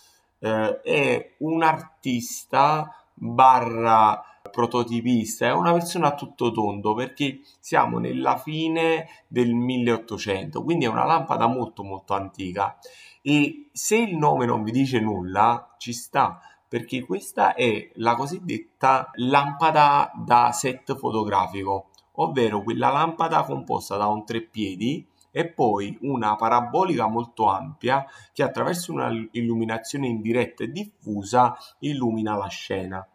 Eh, 0.40 0.80
è 0.83 1.35
un 1.38 1.62
artista 1.62 3.04
barra 3.14 4.33
prototipista, 4.54 5.46
è 5.46 5.52
una 5.52 5.72
persona 5.72 6.08
a 6.08 6.14
tutto 6.14 6.52
tondo 6.52 6.94
perché 6.94 7.40
siamo 7.58 7.98
nella 7.98 8.38
fine 8.38 9.08
del 9.26 9.52
1800, 9.52 10.62
quindi 10.62 10.84
è 10.84 10.88
una 10.88 11.04
lampada 11.04 11.48
molto 11.48 11.82
molto 11.82 12.14
antica 12.14 12.78
e 13.20 13.70
se 13.72 13.96
il 13.96 14.16
nome 14.16 14.46
non 14.46 14.62
vi 14.62 14.70
dice 14.70 15.00
nulla 15.00 15.74
ci 15.76 15.92
sta 15.92 16.40
perché 16.68 17.04
questa 17.04 17.54
è 17.54 17.90
la 17.94 18.14
cosiddetta 18.14 19.10
lampada 19.14 20.12
da 20.14 20.52
set 20.52 20.96
fotografico, 20.96 21.90
ovvero 22.12 22.62
quella 22.62 22.90
lampada 22.90 23.42
composta 23.44 23.96
da 23.96 24.06
un 24.06 24.24
treppiedi 24.24 25.06
e 25.30 25.48
poi 25.48 25.98
una 26.02 26.36
parabolica 26.36 27.08
molto 27.08 27.48
ampia 27.48 28.06
che 28.32 28.44
attraverso 28.44 28.92
una 28.92 29.10
illuminazione 29.32 30.06
indiretta 30.06 30.62
e 30.62 30.70
diffusa 30.70 31.56
illumina 31.80 32.36
la 32.36 32.46
scena. 32.46 33.08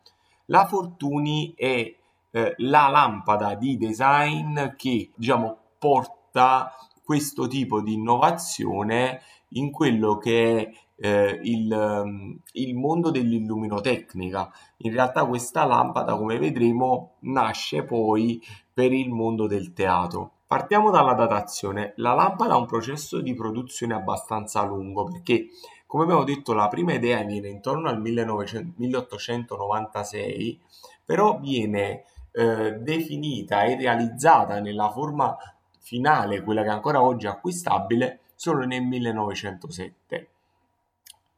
La 0.49 0.65
Fortuny 0.65 1.53
è 1.55 1.95
eh, 2.31 2.53
la 2.57 2.87
lampada 2.87 3.53
di 3.53 3.77
design 3.77 4.75
che 4.75 5.11
diciamo 5.15 5.57
porta 5.77 6.73
questo 7.03 7.47
tipo 7.47 7.81
di 7.81 7.93
innovazione 7.93 9.21
in 9.49 9.69
quello 9.69 10.17
che 10.17 10.57
è 10.57 11.05
eh, 11.07 11.39
il, 11.43 11.71
ehm, 11.71 12.39
il, 12.53 12.75
mondo 12.75 13.11
dell'illuminotecnica. 13.11 14.51
In 14.77 14.91
realtà 14.91 15.25
questa 15.25 15.65
lampada, 15.65 16.15
come 16.15 16.39
vedremo, 16.39 17.17
nasce 17.21 17.83
poi 17.83 18.41
per 18.73 18.91
il 18.91 19.09
mondo 19.09 19.45
del 19.45 19.71
teatro. 19.73 20.31
Partiamo 20.47 20.89
dalla 20.89 21.13
datazione. 21.13 21.93
La 21.97 22.13
lampada 22.13 22.55
ha 22.55 22.57
un 22.57 22.65
processo 22.65 23.21
di 23.21 23.35
produzione 23.35 23.93
abbastanza 23.93 24.63
lungo 24.63 25.03
perché, 25.03 25.49
come 25.89 26.03
abbiamo 26.03 26.23
detto, 26.23 26.53
la 26.53 26.67
prima 26.67 26.93
idea 26.93 27.23
viene 27.23 27.47
intorno 27.47 27.89
al 27.89 27.99
1900, 27.99 28.73
1896, 28.75 30.61
però 31.03 31.39
viene 31.39 32.03
eh, 32.31 32.73
definita 32.73 33.63
e 33.63 33.75
realizzata 33.75 34.59
nella 34.59 34.91
forma 34.91 35.35
finale, 35.79 36.43
quella 36.43 36.61
che 36.61 36.69
ancora 36.69 37.01
oggi 37.01 37.25
è 37.25 37.29
acquistabile, 37.29 38.19
solo 38.35 38.65
nel 38.65 38.83
1907. 38.83 40.27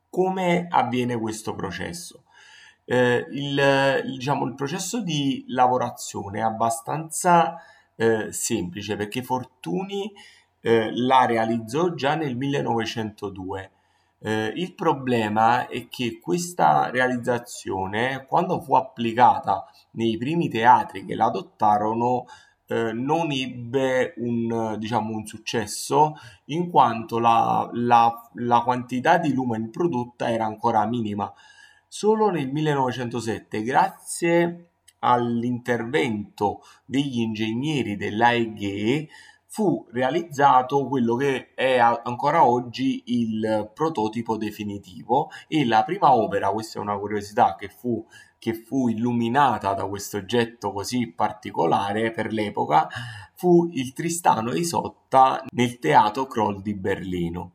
Come 0.09 0.67
avviene 0.69 1.17
questo 1.17 1.55
processo? 1.55 2.23
Eh, 2.83 3.25
il, 3.31 4.01
diciamo, 4.03 4.43
il 4.43 4.55
processo 4.55 5.01
di 5.01 5.45
lavorazione 5.47 6.39
è 6.39 6.43
abbastanza 6.43 7.55
eh, 7.95 8.33
semplice 8.33 8.97
perché 8.97 9.23
Fortuny 9.23 10.11
eh, 10.59 10.89
la 10.93 11.25
realizzò 11.25 11.93
già 11.93 12.15
nel 12.15 12.35
1902. 12.35 13.71
Eh, 14.23 14.53
il 14.55 14.75
problema 14.75 15.67
è 15.67 15.87
che 15.87 16.19
questa 16.19 16.91
realizzazione, 16.91 18.25
quando 18.27 18.61
fu 18.61 18.75
applicata 18.75 19.65
nei 19.93 20.15
primi 20.17 20.47
teatri 20.47 21.05
che 21.05 21.15
l'adottarono, 21.15 22.25
eh, 22.67 22.93
non 22.93 23.31
ebbe 23.31 24.13
un, 24.17 24.75
diciamo, 24.77 25.15
un 25.15 25.25
successo 25.25 26.13
in 26.45 26.69
quanto 26.69 27.17
la, 27.17 27.67
la, 27.73 28.29
la 28.35 28.61
quantità 28.61 29.17
di 29.17 29.33
lumen 29.33 29.71
prodotta 29.71 30.29
era 30.29 30.45
ancora 30.45 30.85
minima. 30.85 31.33
Solo 31.87 32.29
nel 32.29 32.49
1907, 32.49 33.63
grazie 33.63 34.69
all'intervento 34.99 36.61
degli 36.85 37.19
ingegneri 37.19 37.97
dell'AEG, 37.97 39.07
fu 39.53 39.85
realizzato 39.91 40.87
quello 40.87 41.17
che 41.17 41.53
è 41.53 41.77
ancora 41.77 42.45
oggi 42.45 43.03
il 43.07 43.69
prototipo 43.73 44.37
definitivo 44.37 45.29
e 45.49 45.65
la 45.65 45.83
prima 45.83 46.13
opera, 46.15 46.51
questa 46.51 46.79
è 46.79 46.81
una 46.81 46.97
curiosità 46.97 47.55
che 47.57 47.67
fu 47.67 48.05
che 48.39 48.53
fu 48.53 48.87
illuminata 48.87 49.73
da 49.73 49.85
questo 49.85 50.17
oggetto 50.17 50.71
così 50.71 51.11
particolare 51.11 52.11
per 52.11 52.31
l'epoca 52.31 52.87
fu 53.35 53.69
il 53.73 53.91
Tristano 53.91 54.53
Isotta 54.53 55.43
nel 55.49 55.79
teatro 55.79 56.25
Kroll 56.27 56.61
di 56.61 56.73
Berlino. 56.73 57.51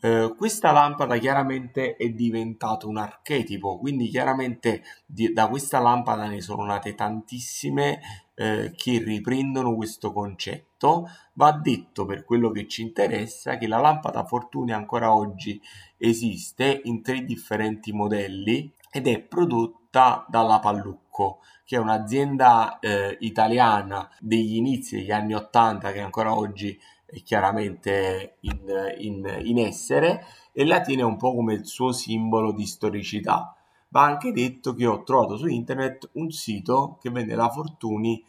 Eh, 0.00 0.34
questa 0.36 0.70
lampada 0.72 1.16
chiaramente 1.16 1.96
è 1.96 2.10
diventato 2.10 2.86
un 2.86 2.98
archetipo, 2.98 3.78
quindi 3.78 4.08
chiaramente 4.08 4.82
di, 5.06 5.32
da 5.32 5.48
questa 5.48 5.80
lampada 5.80 6.26
ne 6.26 6.42
sono 6.42 6.64
nate 6.64 6.94
tantissime 6.94 8.00
eh, 8.38 8.72
che 8.76 9.02
riprendono 9.02 9.74
questo 9.74 10.12
concetto. 10.12 11.08
Va 11.32 11.50
detto 11.52 12.06
per 12.06 12.24
quello 12.24 12.50
che 12.50 12.68
ci 12.68 12.82
interessa 12.82 13.58
che 13.58 13.66
la 13.66 13.78
lampada 13.78 14.24
Fortuna 14.24 14.76
ancora 14.76 15.12
oggi 15.12 15.60
esiste 15.96 16.80
in 16.84 17.02
tre 17.02 17.24
differenti 17.24 17.92
modelli 17.92 18.72
ed 18.90 19.08
è 19.08 19.18
prodotta 19.20 20.24
dalla 20.28 20.60
Pallucco 20.60 21.40
che 21.64 21.76
è 21.76 21.78
un'azienda 21.80 22.78
eh, 22.78 23.16
italiana 23.20 24.08
degli 24.20 24.54
inizi 24.54 24.96
degli 24.96 25.10
anni 25.10 25.34
80 25.34 25.92
che 25.92 26.00
ancora 26.00 26.34
oggi 26.34 26.80
è 27.04 27.22
chiaramente 27.22 28.36
in, 28.40 28.94
in, 28.98 29.40
in 29.44 29.58
essere 29.58 30.24
e 30.52 30.64
la 30.64 30.80
tiene 30.80 31.02
un 31.02 31.16
po' 31.16 31.34
come 31.34 31.54
il 31.54 31.66
suo 31.66 31.92
simbolo 31.92 32.52
di 32.52 32.66
storicità. 32.66 33.57
Va 33.90 34.02
anche 34.02 34.32
detto 34.32 34.74
che 34.74 34.86
ho 34.86 35.02
trovato 35.02 35.36
su 35.36 35.46
internet 35.46 36.10
un 36.12 36.30
sito 36.30 36.98
che 37.00 37.10
vende 37.10 37.34
la 37.34 37.48
Fortuny 37.48 38.22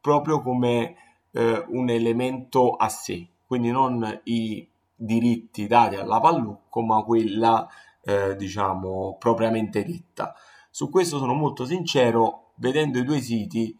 proprio 0.00 0.42
come 0.42 0.94
eh, 1.32 1.64
un 1.68 1.88
elemento 1.88 2.72
a 2.72 2.88
sé, 2.88 3.26
quindi 3.46 3.70
non 3.70 4.20
i 4.24 4.66
diritti 4.94 5.66
dati 5.66 5.96
alla 5.96 6.20
Pallucco, 6.20 6.82
ma 6.82 7.02
quella 7.02 7.66
eh, 8.02 8.36
diciamo 8.36 9.16
propriamente 9.18 9.84
detta. 9.84 10.34
Su 10.70 10.90
questo 10.90 11.18
sono 11.18 11.34
molto 11.34 11.64
sincero, 11.64 12.52
vedendo 12.56 12.98
i 12.98 13.04
due 13.04 13.20
siti 13.20 13.76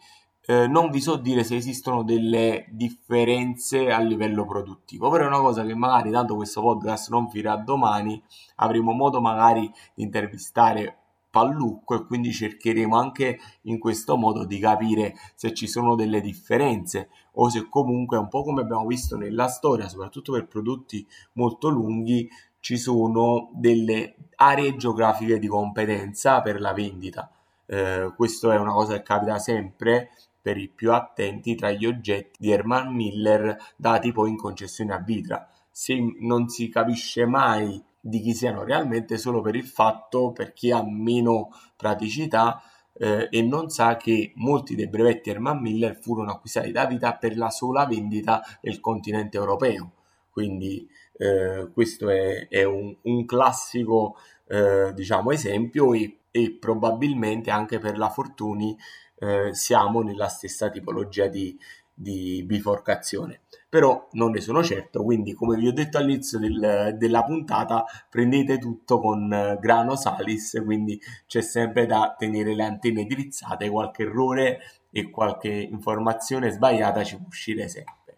eh, 0.49 0.69
non 0.69 0.91
vi 0.91 1.01
so 1.01 1.17
dire 1.17 1.43
se 1.43 1.57
esistono 1.57 2.05
delle 2.05 2.67
differenze 2.71 3.91
a 3.91 3.99
livello 3.99 4.47
produttivo, 4.47 5.11
però 5.11 5.25
è 5.25 5.27
una 5.27 5.41
cosa 5.41 5.65
che 5.65 5.75
magari, 5.75 6.11
tanto 6.11 6.37
questo 6.37 6.61
podcast 6.61 7.11
non 7.11 7.29
finirà 7.29 7.57
domani, 7.57 8.23
avremo 8.57 8.93
modo 8.93 9.21
magari 9.21 9.71
di 9.95 10.05
intervistare 10.05 10.99
Pallucco 11.37 11.95
e 11.95 12.07
quindi 12.07 12.33
cercheremo 12.33 12.97
anche 12.97 13.39
in 13.65 13.79
questo 13.79 14.17
modo 14.17 14.47
di 14.47 14.59
capire 14.59 15.15
se 15.35 15.53
ci 15.53 15.67
sono 15.67 15.95
delle 15.95 16.23
differenze 16.23 17.11
o 17.33 17.51
se 17.51 17.69
comunque 17.69 18.17
un 18.17 18.29
po' 18.29 18.43
come 18.43 18.63
abbiamo 18.63 18.87
visto 18.87 19.19
nella 19.19 19.47
storia, 19.49 19.87
soprattutto 19.87 20.33
per 20.33 20.47
prodotti 20.47 21.07
molto 21.35 21.69
lunghi, 21.69 22.27
ci 22.61 22.79
sono 22.79 23.51
delle 23.53 24.15
aree 24.37 24.77
geografiche 24.77 25.39
di 25.39 25.47
competenza 25.47 26.41
per 26.41 26.59
la 26.59 26.73
vendita. 26.73 27.31
Eh, 27.67 28.15
questo 28.17 28.51
è 28.51 28.57
una 28.57 28.73
cosa 28.73 28.95
che 28.95 29.03
capita 29.03 29.39
sempre 29.39 30.13
per 30.41 30.57
i 30.57 30.69
più 30.69 30.91
attenti 30.91 31.55
tra 31.55 31.71
gli 31.71 31.85
oggetti 31.85 32.39
di 32.39 32.51
Herman 32.51 32.95
Miller 32.95 33.59
dati 33.77 34.11
poi 34.11 34.31
in 34.31 34.37
concessione 34.39 34.95
a 34.95 35.01
Vitra. 35.01 35.47
Se 35.71 35.95
non 36.21 36.49
si 36.49 36.71
capisce 36.71 37.27
mai 37.27 37.85
di 38.09 38.21
chi 38.21 38.35
siano 38.35 38.63
realmente 38.63 39.19
solo 39.19 39.41
per 39.41 39.57
il 39.57 39.67
fatto 39.67 40.31
per 40.31 40.53
chi 40.53 40.71
ha 40.71 40.83
meno 40.83 41.49
praticità 41.77 42.63
eh, 42.99 43.29
e 43.31 43.43
non 43.43 43.69
sa 43.69 43.97
che 43.97 44.33
molti 44.37 44.75
dei 44.75 44.89
brevetti 44.89 45.31
Herman 45.31 45.61
Miller 45.61 45.97
furono 45.97 46.31
acquistati 46.31 46.71
da 46.71 46.87
Vita 46.87 47.15
per 47.17 47.37
la 47.37 47.51
sola 47.51 47.85
vendita 47.85 48.43
del 48.61 48.81
continente 48.81 49.37
europeo. 49.37 49.93
Quindi 50.31 50.89
eh, 51.19 51.69
questo 51.73 52.09
è, 52.11 52.49
è 52.49 52.63
un, 52.65 52.95
un, 53.03 53.25
classico 53.25 54.17
eh, 54.47 54.93
diciamo 54.95 55.31
esempio 55.31 55.93
e, 55.95 56.19
e, 56.31 56.57
probabilmente 56.59 57.51
anche 57.51 57.79
per 57.79 57.99
la 57.99 58.11
Fortuni 58.11 58.77
eh, 59.19 59.55
siamo 59.55 60.03
nella 60.03 60.29
stessa 60.29 60.69
tipologia 60.69 61.27
di, 61.27 61.59
di, 61.93 62.43
biforcazione. 62.45 63.41
Però 63.77 64.09
non 64.13 64.31
ne 64.31 64.41
sono 64.41 64.65
certo, 64.65 65.05
quindi 65.05 65.35
come 65.35 65.59
vi 65.59 65.69
ho 65.69 65.73
detto 65.73 65.99
all'inizio 65.99 66.39
del, 66.39 66.95
della 66.97 67.23
puntata, 67.23 67.85
prendete 68.09 68.57
tutto 68.57 68.99
con 68.99 69.31
eh, 69.31 69.59
grano 69.61 69.97
salis, 69.97 70.63
quindi 70.65 70.99
c'è 71.27 71.43
sempre 71.43 71.85
da 71.85 72.15
tenere 72.17 72.55
le 72.55 72.65
antenne 72.65 73.05
drizzate, 73.05 73.69
qualche 73.69 74.05
errore 74.05 74.61
e 74.91 75.11
qualche 75.11 75.51
informazione 75.51 76.53
sbagliata 76.53 77.05
ci 77.05 77.19
può 77.19 77.27
uscire 77.29 77.69
sempre. 77.69 78.17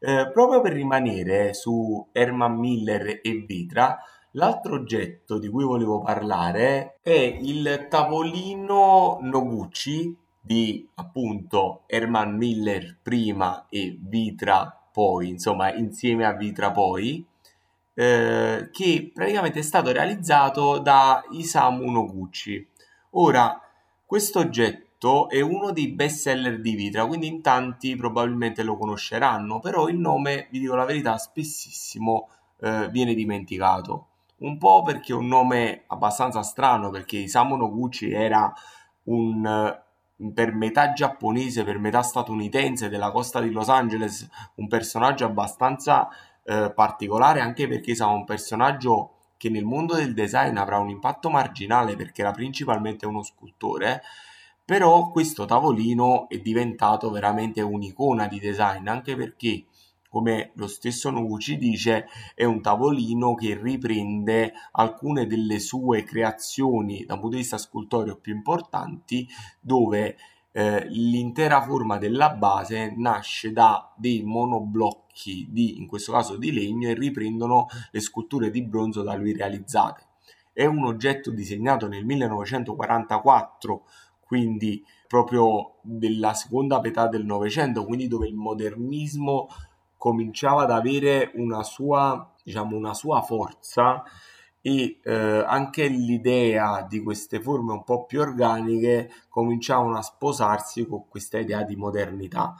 Eh, 0.00 0.28
proprio 0.32 0.60
per 0.60 0.72
rimanere 0.72 1.54
su 1.54 2.08
Herman 2.10 2.58
Miller 2.58 3.20
e 3.22 3.44
Vitra, 3.46 3.96
L'altro 4.32 4.74
oggetto 4.74 5.38
di 5.38 5.48
cui 5.48 5.64
volevo 5.64 6.00
parlare 6.00 6.98
è 7.02 7.38
il 7.40 7.86
tavolino 7.88 9.18
Noguchi 9.20 10.16
di 10.40 10.88
appunto 10.94 11.82
Herman 11.86 12.36
Miller 12.36 12.98
prima 13.02 13.66
e 13.68 13.96
Vitra 14.00 14.79
Poi, 14.92 15.28
insomma, 15.28 15.72
insieme 15.74 16.24
a 16.24 16.32
Vitra 16.32 16.70
Poi, 16.70 17.24
eh, 17.94 18.68
che 18.72 19.10
praticamente 19.12 19.58
è 19.58 19.62
stato 19.62 19.92
realizzato 19.92 20.78
da 20.78 21.22
Isamu 21.30 21.90
Noguchi. 21.90 22.66
Ora, 23.10 23.60
questo 24.06 24.38
oggetto 24.38 25.28
è 25.28 25.40
uno 25.40 25.72
dei 25.72 25.88
best 25.88 26.20
seller 26.22 26.60
di 26.60 26.74
Vitra, 26.74 27.06
quindi 27.06 27.26
in 27.26 27.42
tanti 27.42 27.96
probabilmente 27.96 28.62
lo 28.62 28.76
conosceranno, 28.76 29.60
però 29.60 29.88
il 29.88 29.98
nome, 29.98 30.48
vi 30.50 30.60
dico 30.60 30.74
la 30.74 30.84
verità, 30.84 31.16
spessissimo 31.18 32.28
eh, 32.60 32.88
viene 32.90 33.14
dimenticato. 33.14 34.06
Un 34.38 34.58
po' 34.58 34.82
perché 34.82 35.12
è 35.12 35.16
un 35.16 35.26
nome 35.26 35.84
abbastanza 35.88 36.42
strano, 36.42 36.90
perché 36.90 37.18
Isamu 37.18 37.56
Noguchi 37.56 38.10
era 38.10 38.52
un 39.04 39.78
per 40.34 40.54
metà 40.54 40.92
giapponese, 40.92 41.64
per 41.64 41.78
metà 41.78 42.02
statunitense 42.02 42.88
della 42.88 43.10
costa 43.10 43.40
di 43.40 43.50
Los 43.50 43.68
Angeles, 43.68 44.28
un 44.56 44.68
personaggio 44.68 45.24
abbastanza 45.24 46.08
eh, 46.44 46.72
particolare 46.74 47.40
anche 47.40 47.66
perché 47.66 47.94
sarà 47.94 48.10
un 48.10 48.24
personaggio 48.24 49.14
che 49.36 49.48
nel 49.48 49.64
mondo 49.64 49.94
del 49.94 50.12
design 50.12 50.58
avrà 50.58 50.78
un 50.78 50.90
impatto 50.90 51.30
marginale 51.30 51.96
perché 51.96 52.20
era 52.20 52.30
principalmente 52.30 53.06
uno 53.06 53.22
scultore, 53.22 54.02
però 54.62 55.08
questo 55.10 55.46
tavolino 55.46 56.28
è 56.28 56.38
diventato 56.38 57.10
veramente 57.10 57.62
un'icona 57.62 58.26
di 58.28 58.38
design 58.38 58.86
anche 58.88 59.16
perché 59.16 59.64
come 60.10 60.50
lo 60.54 60.66
stesso 60.66 61.08
Noguchi 61.08 61.56
dice, 61.56 62.08
è 62.34 62.44
un 62.44 62.60
tavolino 62.60 63.34
che 63.34 63.58
riprende 63.58 64.52
alcune 64.72 65.26
delle 65.26 65.60
sue 65.60 66.02
creazioni 66.02 67.04
da 67.06 67.14
un 67.14 67.20
punto 67.20 67.36
di 67.36 67.42
vista 67.42 67.56
scultoreo 67.56 68.16
più 68.16 68.34
importanti, 68.34 69.26
dove 69.60 70.16
eh, 70.50 70.84
l'intera 70.88 71.62
forma 71.62 71.96
della 71.96 72.30
base 72.30 72.92
nasce 72.96 73.52
da 73.52 73.94
dei 73.96 74.22
monoblocchi 74.24 75.46
di, 75.48 75.78
in 75.78 75.86
questo 75.86 76.10
caso 76.10 76.36
di 76.36 76.52
legno, 76.52 76.88
e 76.88 76.94
riprendono 76.94 77.68
le 77.92 78.00
sculture 78.00 78.50
di 78.50 78.62
bronzo 78.64 79.02
da 79.02 79.14
lui 79.14 79.32
realizzate. 79.32 80.06
È 80.52 80.66
un 80.66 80.84
oggetto 80.86 81.30
disegnato 81.30 81.86
nel 81.86 82.04
1944, 82.04 83.84
quindi 84.26 84.84
proprio 85.06 85.76
della 85.82 86.34
seconda 86.34 86.80
metà 86.80 87.06
del 87.06 87.24
Novecento, 87.24 87.84
quindi 87.84 88.08
dove 88.08 88.26
il 88.26 88.34
modernismo 88.34 89.48
cominciava 90.00 90.62
ad 90.62 90.70
avere 90.70 91.30
una 91.34 91.62
sua, 91.62 92.32
diciamo, 92.42 92.74
una 92.74 92.94
sua 92.94 93.20
forza 93.20 94.02
e 94.62 94.98
eh, 95.02 95.44
anche 95.46 95.88
l'idea 95.88 96.86
di 96.88 97.02
queste 97.02 97.38
forme 97.38 97.72
un 97.72 97.84
po' 97.84 98.06
più 98.06 98.20
organiche 98.20 99.10
cominciavano 99.28 99.98
a 99.98 100.02
sposarsi 100.02 100.86
con 100.86 101.06
questa 101.06 101.38
idea 101.38 101.64
di 101.64 101.76
modernità. 101.76 102.54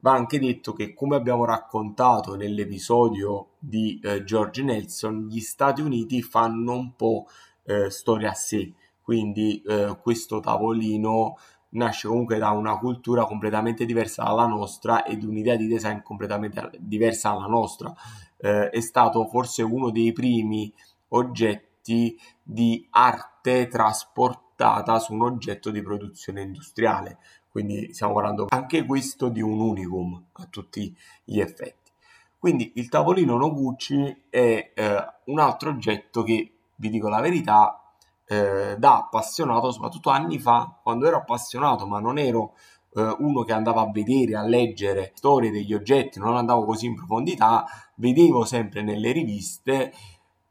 Va 0.00 0.12
anche 0.12 0.38
detto 0.38 0.74
che, 0.74 0.92
come 0.92 1.16
abbiamo 1.16 1.46
raccontato 1.46 2.34
nell'episodio 2.34 3.52
di 3.58 3.98
eh, 4.02 4.22
George 4.22 4.62
Nelson, 4.62 5.26
gli 5.30 5.40
Stati 5.40 5.80
Uniti 5.80 6.20
fanno 6.20 6.74
un 6.74 6.94
po' 6.94 7.24
eh, 7.64 7.88
storia 7.88 8.32
a 8.32 8.34
sé, 8.34 8.74
quindi 9.00 9.62
eh, 9.66 9.96
questo 10.02 10.40
tavolino 10.40 11.38
nasce 11.74 12.08
comunque 12.08 12.38
da 12.38 12.50
una 12.50 12.78
cultura 12.78 13.24
completamente 13.24 13.84
diversa 13.84 14.24
dalla 14.24 14.46
nostra 14.46 15.04
ed 15.04 15.22
un'idea 15.22 15.56
di 15.56 15.66
design 15.66 16.00
completamente 16.02 16.70
diversa 16.78 17.30
dalla 17.30 17.46
nostra. 17.46 17.94
Eh, 18.36 18.70
è 18.70 18.80
stato 18.80 19.26
forse 19.26 19.62
uno 19.62 19.90
dei 19.90 20.12
primi 20.12 20.72
oggetti 21.08 22.18
di 22.42 22.86
arte 22.90 23.68
trasportata 23.68 24.98
su 24.98 25.14
un 25.14 25.22
oggetto 25.22 25.70
di 25.70 25.82
produzione 25.82 26.42
industriale. 26.42 27.18
Quindi 27.50 27.92
stiamo 27.92 28.14
parlando 28.14 28.46
anche 28.48 28.84
questo 28.84 29.28
di 29.28 29.40
un 29.40 29.60
unicum 29.60 30.22
a 30.32 30.46
tutti 30.46 30.94
gli 31.22 31.38
effetti. 31.38 31.92
Quindi 32.38 32.72
il 32.74 32.88
tavolino 32.88 33.36
Noguchi 33.36 34.24
è 34.28 34.72
eh, 34.74 35.06
un 35.24 35.38
altro 35.38 35.70
oggetto 35.70 36.22
che, 36.22 36.52
vi 36.74 36.90
dico 36.90 37.08
la 37.08 37.20
verità, 37.20 37.83
eh, 38.26 38.76
da 38.78 38.96
appassionato, 38.96 39.70
soprattutto 39.70 40.10
anni 40.10 40.38
fa, 40.38 40.78
quando 40.82 41.06
ero 41.06 41.18
appassionato, 41.18 41.86
ma 41.86 42.00
non 42.00 42.18
ero 42.18 42.54
eh, 42.94 43.16
uno 43.18 43.42
che 43.42 43.52
andava 43.52 43.82
a 43.82 43.90
vedere, 43.90 44.36
a 44.36 44.42
leggere 44.42 45.12
storie 45.14 45.50
degli 45.50 45.74
oggetti, 45.74 46.18
non 46.18 46.36
andavo 46.36 46.64
così 46.64 46.86
in 46.86 46.94
profondità, 46.94 47.64
vedevo 47.96 48.44
sempre 48.44 48.82
nelle 48.82 49.12
riviste, 49.12 49.92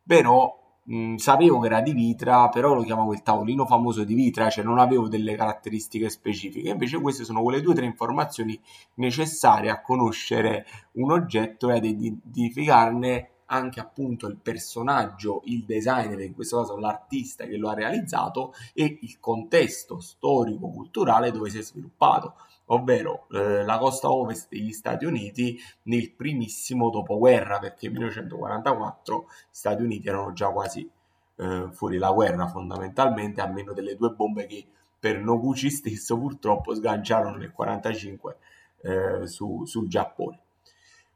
però 0.05 0.53
mh, 0.83 1.15
sapevo 1.15 1.59
che 1.59 1.67
era 1.67 1.81
di 1.81 1.93
Vitra, 1.93 2.49
però 2.49 2.73
lo 2.73 2.83
chiamavo 2.83 3.13
il 3.13 3.23
tavolino 3.23 3.65
famoso 3.65 4.03
di 4.03 4.13
Vitra, 4.13 4.49
cioè 4.49 4.63
non 4.63 4.79
avevo 4.79 5.07
delle 5.07 5.35
caratteristiche 5.35 6.09
specifiche. 6.09 6.69
Invece 6.69 6.99
queste 6.99 7.23
sono 7.23 7.41
quelle 7.41 7.61
due 7.61 7.73
o 7.73 7.75
tre 7.75 7.85
informazioni 7.85 8.59
necessarie 8.95 9.69
a 9.69 9.81
conoscere 9.81 10.65
un 10.93 11.11
oggetto 11.11 11.69
e 11.69 11.77
ad 11.77 11.85
identificarne 11.85 13.29
anche 13.53 13.79
appunto 13.79 14.27
il 14.27 14.37
personaggio, 14.37 15.41
il 15.45 15.63
designer, 15.63 16.19
in 16.21 16.33
questo 16.33 16.59
caso 16.61 16.77
l'artista 16.77 17.45
che 17.45 17.57
lo 17.57 17.69
ha 17.69 17.75
realizzato 17.75 18.53
e 18.73 18.97
il 19.01 19.19
contesto 19.19 19.99
storico-culturale 19.99 21.31
dove 21.31 21.51
si 21.51 21.59
è 21.59 21.61
sviluppato, 21.61 22.35
ovvero 22.67 23.27
eh, 23.31 23.63
la 23.63 23.77
costa 23.77 24.09
ovest 24.09 24.47
degli 24.49 24.71
Stati 24.71 25.05
Uniti 25.05 25.59
nel 25.83 26.11
primissimo 26.11 26.89
dopoguerra, 26.89 27.59
perché 27.59 27.87
nel 27.87 27.97
1944 27.97 29.25
gli 29.27 29.47
Stati 29.51 29.83
Uniti 29.83 30.07
erano 30.07 30.33
già 30.33 30.49
quasi 30.49 30.89
eh, 31.35 31.67
fuori 31.71 31.97
la 31.99 32.11
guerra 32.11 32.47
fondamentalmente, 32.47 33.41
a 33.41 33.47
meno 33.47 33.73
delle 33.73 33.95
due 33.95 34.09
bombe 34.09 34.47
che 34.47 34.65
per 34.99 35.19
Noguchi 35.19 35.69
stesso 35.69 36.17
purtroppo 36.17 36.73
sganciarono 36.73 37.37
nel 37.37 37.53
1945 37.55 38.37
eh, 38.81 39.27
su, 39.27 39.63
sul 39.65 39.87
Giappone. 39.87 40.42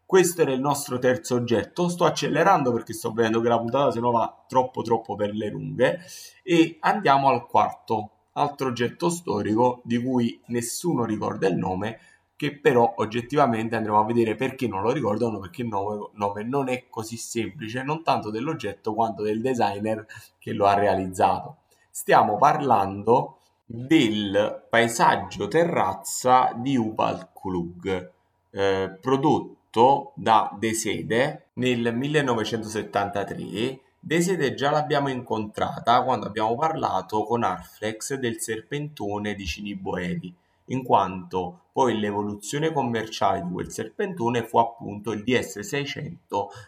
Questo 0.08 0.42
era 0.44 0.54
il 0.54 0.62
nostro 0.62 1.00
terzo 1.00 1.36
oggetto. 1.36 1.90
Sto 1.90 2.06
accelerando 2.06 2.72
perché 2.72 2.94
sto 2.94 3.12
vedendo 3.12 3.42
che 3.42 3.50
la 3.50 3.60
puntata 3.60 3.92
se 3.92 4.00
no 4.00 4.12
va 4.12 4.46
troppo 4.48 4.82
troppo 4.82 5.18
per 5.18 5.34
le 5.34 5.50
lunghe. 5.50 6.00
E 6.44 6.78
andiamo 6.80 7.28
al 7.28 7.46
quarto, 7.46 8.12
altro 8.32 8.70
oggetto 8.70 9.10
storico 9.10 9.82
di 9.84 10.02
cui 10.02 10.42
nessuno 10.46 11.04
ricorda 11.04 11.50
il 11.50 11.58
nome, 11.58 12.00
che 12.38 12.58
però 12.58 12.94
oggettivamente 13.00 13.76
andremo 13.76 14.00
a 14.00 14.06
vedere 14.06 14.36
perché 14.36 14.66
non 14.66 14.82
lo 14.82 14.92
ricordano, 14.92 15.40
perché 15.40 15.64
il 15.64 15.68
nome, 15.68 16.44
non 16.46 16.70
è 16.70 16.88
così 16.88 17.18
semplice, 17.18 17.84
non 17.84 18.02
tanto 18.02 18.30
dell'oggetto 18.30 18.94
quanto 18.94 19.24
del 19.24 19.42
designer 19.42 20.06
che 20.40 20.54
lo 20.54 20.68
ha 20.68 20.76
realizzato. 20.76 21.64
Stiamo 21.92 22.38
parlando 22.38 23.40
del 23.66 24.68
paesaggio 24.70 25.50
terrazza 25.50 26.54
di 26.56 26.78
Upal 26.78 27.28
Klug, 27.34 28.12
eh, 28.52 28.98
prodotto 29.02 29.57
prodotto 29.78 30.14
da 30.16 30.50
De 30.58 30.74
Sede 30.74 31.50
nel 31.54 31.94
1973. 31.94 33.80
De 34.00 34.22
Sede 34.22 34.56
già 34.56 34.72
l'abbiamo 34.72 35.10
incontrata 35.10 36.02
quando 36.04 36.26
abbiamo 36.26 36.56
parlato 36.56 37.24
con 37.24 37.44
Arflex 37.44 38.16
del 38.16 38.40
serpentone 38.40 39.36
di 39.36 39.46
Ciniboeri, 39.46 40.34
in 40.66 40.84
quanto 40.84 41.66
poi 41.72 42.00
l'evoluzione 42.00 42.74
commerciale 42.74 43.44
di 43.44 43.52
quel 43.52 43.70
serpentone 43.70 44.44
fu 44.44 44.58
appunto 44.58 45.12
il 45.12 45.24
DS600 45.24 46.16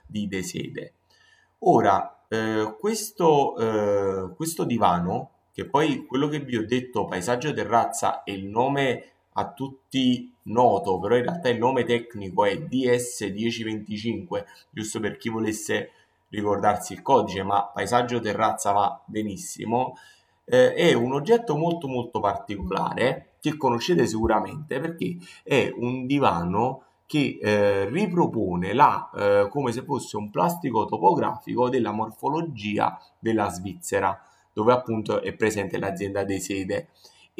di 0.06 0.28
De 0.28 0.44
Sede. 0.44 0.94
Ora, 1.60 2.26
eh, 2.28 2.76
questo, 2.80 3.58
eh, 3.58 4.36
questo 4.36 4.66
divano, 4.66 5.32
che 5.52 5.66
poi 5.66 6.06
quello 6.06 6.28
che 6.28 6.42
vi 6.42 6.58
ho 6.58 6.66
detto, 6.66 7.06
paesaggio 7.06 7.54
terrazza, 7.54 8.24
è 8.24 8.32
il 8.32 8.46
nome 8.46 9.19
a 9.34 9.52
tutti 9.52 10.34
noto, 10.44 11.00
però 11.00 11.16
in 11.16 11.24
realtà 11.24 11.50
il 11.50 11.58
nome 11.58 11.84
tecnico 11.84 12.46
è 12.46 12.56
DS1025, 12.56 14.46
giusto 14.70 15.00
per 15.00 15.18
chi 15.18 15.30
volesse 15.30 15.92
ricordarsi 16.30 16.94
il 16.94 17.02
codice, 17.02 17.44
ma 17.44 17.66
paesaggio 17.66 18.20
terrazza 18.20 18.72
va 18.72 19.02
benissimo. 19.06 19.98
Eh, 20.46 20.74
è 20.74 20.94
un 20.94 21.14
oggetto 21.14 21.56
molto 21.56 21.88
molto 21.88 22.20
particolare 22.20 23.34
che 23.40 23.56
conoscete 23.56 24.08
sicuramente 24.08 24.80
perché 24.80 25.18
è 25.44 25.72
un 25.76 26.06
divano 26.08 26.84
che 27.06 27.40
eh, 27.42 27.90
ripropone 27.90 28.74
la, 28.74 29.10
eh, 29.16 29.48
come 29.50 29.72
se 29.72 29.84
fosse 29.84 30.18
un 30.18 30.30
plastico 30.30 30.86
topografico 30.86 31.70
della 31.70 31.92
morfologia 31.92 33.00
della 33.18 33.50
Svizzera, 33.50 34.20
dove 34.54 34.74
appunto 34.74 35.22
è 35.22 35.34
presente 35.34 35.80
l'azienda 35.80 36.24
di 36.24 36.40
sede 36.40 36.90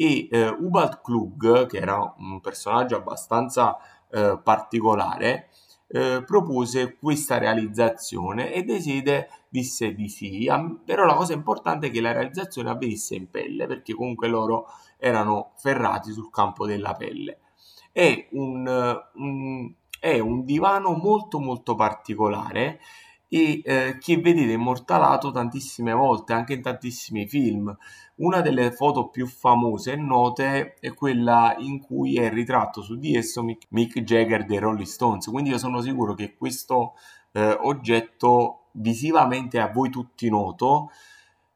e 0.00 0.28
eh, 0.30 0.48
Ubald 0.48 1.02
Klug, 1.02 1.66
che 1.66 1.76
era 1.76 2.14
un 2.16 2.40
personaggio 2.40 2.96
abbastanza 2.96 3.76
eh, 4.10 4.40
particolare, 4.42 5.50
eh, 5.88 6.22
propose 6.24 6.96
questa 6.96 7.36
realizzazione 7.36 8.50
e 8.50 8.62
Deside 8.62 9.28
disse 9.50 9.92
di 9.92 10.08
sì, 10.08 10.48
però 10.86 11.04
la 11.04 11.12
cosa 11.12 11.34
importante 11.34 11.88
è 11.88 11.90
che 11.90 12.00
la 12.00 12.12
realizzazione 12.12 12.70
avvenisse 12.70 13.14
in 13.14 13.28
pelle, 13.28 13.66
perché 13.66 13.92
comunque 13.92 14.28
loro 14.28 14.68
erano 14.96 15.50
ferrati 15.56 16.12
sul 16.12 16.30
campo 16.30 16.64
della 16.64 16.94
pelle. 16.94 17.40
È 17.92 18.28
un, 18.30 19.02
un, 19.16 19.74
è 20.00 20.18
un 20.18 20.44
divano 20.46 20.92
molto 20.92 21.40
molto 21.40 21.74
particolare 21.74 22.80
e 23.32 23.62
eh, 23.64 23.96
che 24.00 24.16
vedete 24.16 24.50
immortalato 24.52 25.30
tantissime 25.30 25.92
volte, 25.92 26.32
anche 26.32 26.52
in 26.52 26.62
tantissimi 26.62 27.28
film. 27.28 27.74
Una 28.16 28.40
delle 28.40 28.72
foto 28.72 29.08
più 29.08 29.26
famose 29.26 29.92
e 29.92 29.96
note 29.96 30.74
è 30.80 30.92
quella 30.92 31.54
in 31.58 31.80
cui 31.80 32.16
è 32.16 32.28
ritratto 32.28 32.82
su 32.82 32.96
di 32.96 33.14
esso 33.16 33.42
Mick, 33.42 33.66
Mick 33.70 34.00
Jagger 34.00 34.44
dei 34.44 34.58
Rolling 34.58 34.84
Stones, 34.84 35.26
quindi 35.28 35.50
io 35.50 35.58
sono 35.58 35.80
sicuro 35.80 36.14
che 36.14 36.34
questo 36.36 36.94
eh, 37.32 37.56
oggetto 37.60 38.66
visivamente 38.72 39.60
a 39.60 39.70
voi 39.70 39.90
tutti 39.90 40.28
noto, 40.28 40.90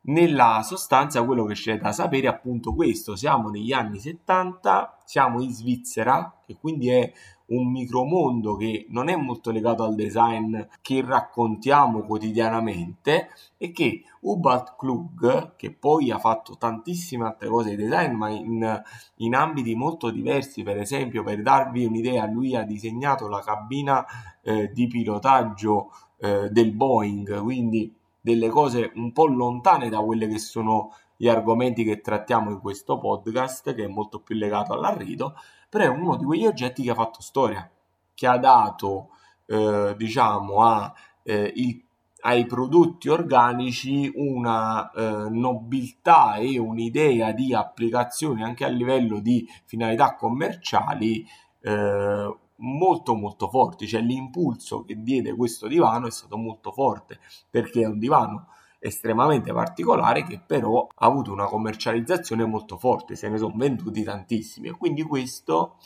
nella 0.06 0.62
sostanza 0.62 1.24
quello 1.24 1.44
che 1.44 1.54
c'è 1.54 1.78
da 1.78 1.90
sapere 1.92 2.26
è 2.26 2.30
appunto 2.30 2.74
questo, 2.74 3.16
siamo 3.16 3.48
negli 3.48 3.72
anni 3.72 3.98
70, 3.98 4.98
siamo 5.04 5.40
in 5.42 5.50
Svizzera, 5.50 6.40
che 6.44 6.56
quindi 6.56 6.90
è 6.90 7.12
un 7.46 7.70
micromondo 7.70 8.56
che 8.56 8.86
non 8.88 9.08
è 9.08 9.16
molto 9.16 9.50
legato 9.50 9.82
al 9.82 9.94
design 9.94 10.58
che 10.80 11.02
raccontiamo 11.04 12.02
quotidianamente 12.02 13.28
e 13.58 13.70
che 13.72 14.02
Hubert 14.20 14.76
Klug, 14.76 15.54
che 15.56 15.70
poi 15.72 16.10
ha 16.10 16.18
fatto 16.18 16.56
tantissime 16.56 17.26
altre 17.26 17.48
cose 17.48 17.70
di 17.70 17.76
design, 17.76 18.12
ma 18.14 18.30
in, 18.30 18.82
in 19.16 19.34
ambiti 19.34 19.74
molto 19.74 20.10
diversi, 20.10 20.62
per 20.62 20.78
esempio 20.78 21.22
per 21.22 21.42
darvi 21.42 21.84
un'idea, 21.84 22.26
lui 22.26 22.56
ha 22.56 22.62
disegnato 22.62 23.28
la 23.28 23.40
cabina 23.40 24.04
eh, 24.42 24.70
di 24.72 24.86
pilotaggio 24.86 25.90
eh, 26.18 26.48
del 26.50 26.72
Boeing, 26.72 27.42
quindi 27.42 27.94
delle 28.24 28.48
cose 28.48 28.90
un 28.94 29.12
po' 29.12 29.26
lontane 29.26 29.90
da 29.90 29.98
quelle 29.98 30.26
che 30.26 30.38
sono 30.38 30.94
gli 31.16 31.28
argomenti 31.28 31.84
che 31.84 32.00
trattiamo 32.00 32.50
in 32.50 32.60
questo 32.60 32.98
podcast, 32.98 33.74
che 33.74 33.84
è 33.84 33.88
molto 33.88 34.20
più 34.20 34.34
legato 34.36 34.72
all'arredo, 34.72 35.34
però 35.68 35.84
è 35.84 35.88
uno 35.88 36.16
di 36.16 36.24
quegli 36.24 36.46
oggetti 36.46 36.82
che 36.82 36.90
ha 36.90 36.94
fatto 36.94 37.20
storia, 37.20 37.68
che 38.14 38.26
ha 38.26 38.38
dato, 38.38 39.10
eh, 39.46 39.94
diciamo, 39.96 40.62
a, 40.62 40.92
eh, 41.22 41.52
il, 41.56 41.82
ai 42.26 42.46
prodotti 42.46 43.08
organici 43.08 44.10
una 44.14 44.90
eh, 44.90 45.28
nobiltà 45.30 46.36
e 46.36 46.58
un'idea 46.58 47.32
di 47.32 47.54
applicazione 47.54 48.44
anche 48.44 48.64
a 48.64 48.68
livello 48.68 49.20
di 49.20 49.46
finalità 49.64 50.14
commerciali 50.14 51.26
eh, 51.60 52.36
molto 52.56 53.14
molto 53.14 53.48
forti, 53.48 53.86
cioè 53.86 54.00
l'impulso 54.00 54.84
che 54.84 55.02
diede 55.02 55.34
questo 55.34 55.66
divano 55.66 56.06
è 56.06 56.10
stato 56.10 56.36
molto 56.36 56.72
forte 56.72 57.18
perché 57.50 57.82
è 57.82 57.86
un 57.86 57.98
divano 57.98 58.48
estremamente 58.84 59.50
particolare 59.52 60.24
che 60.24 60.38
però 60.44 60.86
ha 60.94 61.06
avuto 61.06 61.32
una 61.32 61.46
commercializzazione 61.46 62.44
molto 62.44 62.76
forte, 62.76 63.16
se 63.16 63.30
ne 63.30 63.38
sono 63.38 63.54
venduti 63.56 64.02
tantissimi. 64.02 64.68
E 64.68 64.72
quindi 64.72 65.02
questo 65.02 65.76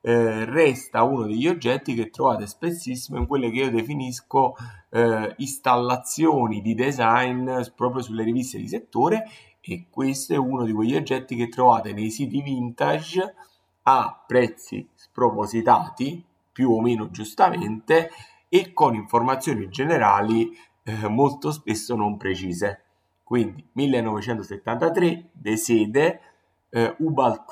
eh, 0.00 0.44
resta 0.44 1.04
uno 1.04 1.26
degli 1.26 1.46
oggetti 1.46 1.94
che 1.94 2.10
trovate 2.10 2.48
spessissimo 2.48 3.16
in 3.16 3.26
quelle 3.26 3.50
che 3.50 3.58
io 3.58 3.70
definisco 3.70 4.56
eh, 4.90 5.34
installazioni 5.36 6.60
di 6.60 6.74
design 6.74 7.48
proprio 7.76 8.02
sulle 8.02 8.24
riviste 8.24 8.58
di 8.58 8.66
settore 8.66 9.28
e 9.60 9.86
questo 9.88 10.34
è 10.34 10.36
uno 10.36 10.64
di 10.64 10.72
quegli 10.72 10.96
oggetti 10.96 11.36
che 11.36 11.48
trovate 11.48 11.92
nei 11.92 12.10
siti 12.10 12.42
vintage 12.42 13.34
a 13.84 14.24
prezzi 14.26 14.88
spropositati, 14.94 16.24
più 16.50 16.72
o 16.72 16.80
meno 16.80 17.10
giustamente, 17.10 18.10
e 18.48 18.72
con 18.72 18.94
informazioni 18.94 19.68
generali 19.68 20.50
eh, 20.88 21.08
molto 21.08 21.50
spesso 21.50 21.94
non 21.94 22.16
precise. 22.16 22.82
Quindi 23.22 23.62
1973, 23.72 25.30
De 25.32 25.56
Sede, 25.56 26.20
eh, 26.70 26.94
Ubal. 26.98 27.44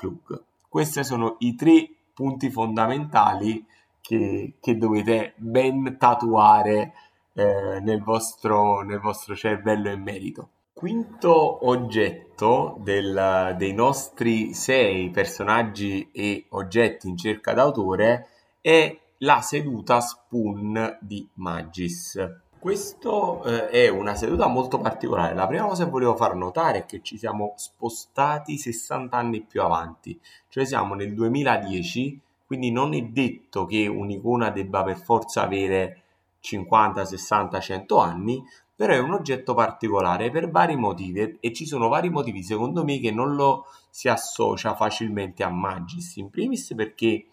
Questi 0.67 1.03
sono 1.03 1.35
i 1.39 1.55
tre 1.55 1.87
punti 2.13 2.49
fondamentali 2.49 3.63
che, 4.01 4.55
che 4.59 4.77
dovete 4.77 5.33
ben 5.35 5.97
tatuare 5.99 6.93
eh, 7.33 7.79
nel, 7.81 8.01
vostro, 8.01 8.81
nel 8.81 8.99
vostro 8.99 9.35
cervello 9.35 9.89
e 9.89 9.95
merito. 9.95 10.49
Quinto 10.73 11.67
oggetto 11.67 12.77
del, 12.79 13.55
dei 13.57 13.73
nostri 13.73 14.53
sei 14.53 15.09
personaggi 15.11 16.09
e 16.11 16.45
oggetti 16.49 17.07
in 17.07 17.17
cerca 17.17 17.53
d'autore 17.53 18.27
è 18.61 18.99
la 19.19 19.41
seduta 19.41 19.99
Spoon 20.01 20.97
di 21.01 21.27
Magis. 21.33 22.45
Questo 22.67 23.45
eh, 23.45 23.69
è 23.69 23.87
una 23.87 24.13
seduta 24.13 24.47
molto 24.47 24.77
particolare. 24.77 25.33
La 25.33 25.47
prima 25.47 25.67
cosa 25.67 25.85
che 25.85 25.89
volevo 25.89 26.17
far 26.17 26.35
notare 26.35 26.79
è 26.79 26.85
che 26.85 26.99
ci 27.01 27.17
siamo 27.17 27.53
spostati 27.55 28.57
60 28.57 29.15
anni 29.15 29.39
più 29.39 29.61
avanti, 29.61 30.19
cioè 30.49 30.65
siamo 30.65 30.93
nel 30.93 31.13
2010, 31.13 32.19
quindi 32.45 32.69
non 32.71 32.93
è 32.93 33.01
detto 33.03 33.63
che 33.63 33.87
un'icona 33.87 34.49
debba 34.49 34.83
per 34.83 34.99
forza 34.99 35.43
avere 35.43 36.01
50, 36.41 37.05
60, 37.05 37.57
100 37.57 37.99
anni, 37.99 38.43
però 38.75 38.91
è 38.91 38.99
un 38.99 39.13
oggetto 39.13 39.53
particolare 39.53 40.29
per 40.29 40.51
vari 40.51 40.75
motivi 40.75 41.37
e 41.39 41.53
ci 41.53 41.65
sono 41.65 41.87
vari 41.87 42.09
motivi 42.09 42.43
secondo 42.43 42.83
me 42.83 42.99
che 42.99 43.11
non 43.11 43.33
lo 43.33 43.67
si 43.89 44.09
associa 44.09 44.75
facilmente 44.75 45.41
a 45.41 45.49
Magis. 45.49 46.17
In 46.17 46.29
primis 46.29 46.73
perché 46.75 47.27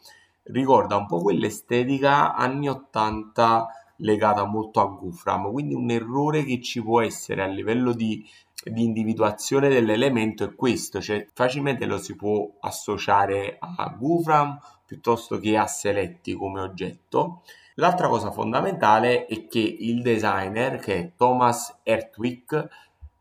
ricorda 0.44 0.94
un 0.94 1.06
po' 1.06 1.20
quell'estetica 1.20 2.36
anni 2.36 2.68
80 2.68 3.83
legata 3.96 4.44
molto 4.44 4.80
a 4.80 4.86
Gufram, 4.86 5.50
quindi 5.50 5.74
un 5.74 5.90
errore 5.90 6.44
che 6.44 6.60
ci 6.60 6.82
può 6.82 7.00
essere 7.00 7.42
a 7.42 7.46
livello 7.46 7.92
di, 7.92 8.26
di 8.64 8.84
individuazione 8.84 9.68
dell'elemento 9.68 10.44
è 10.44 10.54
questo, 10.54 11.00
cioè 11.00 11.26
facilmente 11.32 11.86
lo 11.86 11.98
si 11.98 12.14
può 12.16 12.48
associare 12.60 13.56
a 13.58 13.94
Gufram 13.98 14.58
piuttosto 14.86 15.38
che 15.38 15.56
a 15.56 15.66
Seletti 15.66 16.34
come 16.34 16.60
oggetto 16.60 17.42
L'altra 17.78 18.08
cosa 18.08 18.30
fondamentale 18.30 19.26
è 19.26 19.48
che 19.48 19.58
il 19.58 20.00
designer, 20.00 20.78
che 20.78 20.94
è 20.96 21.12
Thomas 21.16 21.80
Ertwig, 21.82 22.68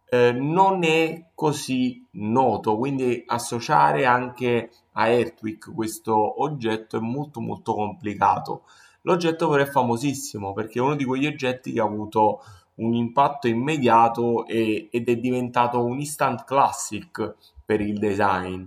eh, 0.05 0.31
non 0.31 0.83
è 0.83 1.29
così 1.33 2.05
noto, 2.11 2.77
quindi 2.77 3.23
associare 3.25 4.05
anche 4.05 4.69
a 4.91 5.07
Ertwig 5.07 5.73
questo 5.73 6.43
oggetto 6.43 6.97
è 6.97 6.99
molto 6.99 7.41
molto 7.41 7.73
complicato. 7.73 8.65
L'oggetto 9.03 9.49
però 9.49 9.63
è 9.63 9.67
famosissimo 9.67 10.53
perché 10.53 10.79
è 10.79 10.81
uno 10.81 10.95
di 10.95 11.03
quegli 11.05 11.25
oggetti 11.25 11.73
che 11.73 11.79
ha 11.79 11.85
avuto 11.85 12.41
un 12.75 12.93
impatto 12.93 13.47
immediato 13.47 14.45
e, 14.47 14.87
ed 14.91 15.09
è 15.09 15.17
diventato 15.17 15.83
un 15.83 15.99
instant 15.99 16.43
classic 16.45 17.35
per 17.65 17.81
il 17.81 17.99
design. 17.99 18.63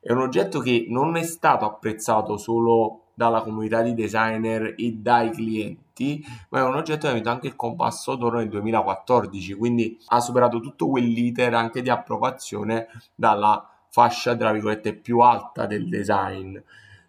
È 0.00 0.12
un 0.12 0.20
oggetto 0.20 0.60
che 0.60 0.86
non 0.88 1.16
è 1.16 1.22
stato 1.22 1.64
apprezzato 1.64 2.36
solo 2.36 3.02
dalla 3.14 3.42
comunità 3.42 3.82
di 3.82 3.94
designer 3.94 4.74
e 4.76 4.92
dai 4.92 5.30
clienti, 5.30 6.24
ma 6.50 6.60
è 6.60 6.62
un 6.62 6.76
oggetto 6.76 7.00
che 7.00 7.08
ha 7.08 7.14
avuto 7.14 7.30
anche 7.30 7.46
il 7.48 7.56
compasso 7.56 8.14
d'oro 8.14 8.38
nel 8.38 8.48
2014, 8.48 9.54
quindi 9.54 9.98
ha 10.06 10.20
superato 10.20 10.60
tutto 10.60 10.88
quell'iter 10.88 11.52
anche 11.54 11.82
di 11.82 11.90
approvazione 11.90 12.86
dalla 13.14 13.68
fascia, 13.88 14.36
tra 14.36 14.52
virgolette, 14.52 14.94
più 14.94 15.18
alta 15.18 15.66
del 15.66 15.88
design. 15.88 16.56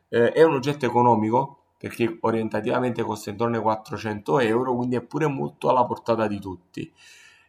Eh, 0.08 0.32
è 0.32 0.44
un 0.44 0.56
oggetto 0.56 0.88
economico 0.88 1.59
perché 1.80 2.18
orientativamente 2.20 3.04
costa 3.04 3.30
intorno 3.30 3.56
ai 3.56 3.62
400 3.62 4.40
euro, 4.40 4.76
quindi 4.76 4.98
è 4.98 5.02
pure 5.02 5.28
molto 5.28 5.70
alla 5.70 5.86
portata 5.86 6.28
di 6.28 6.38
tutti. 6.38 6.92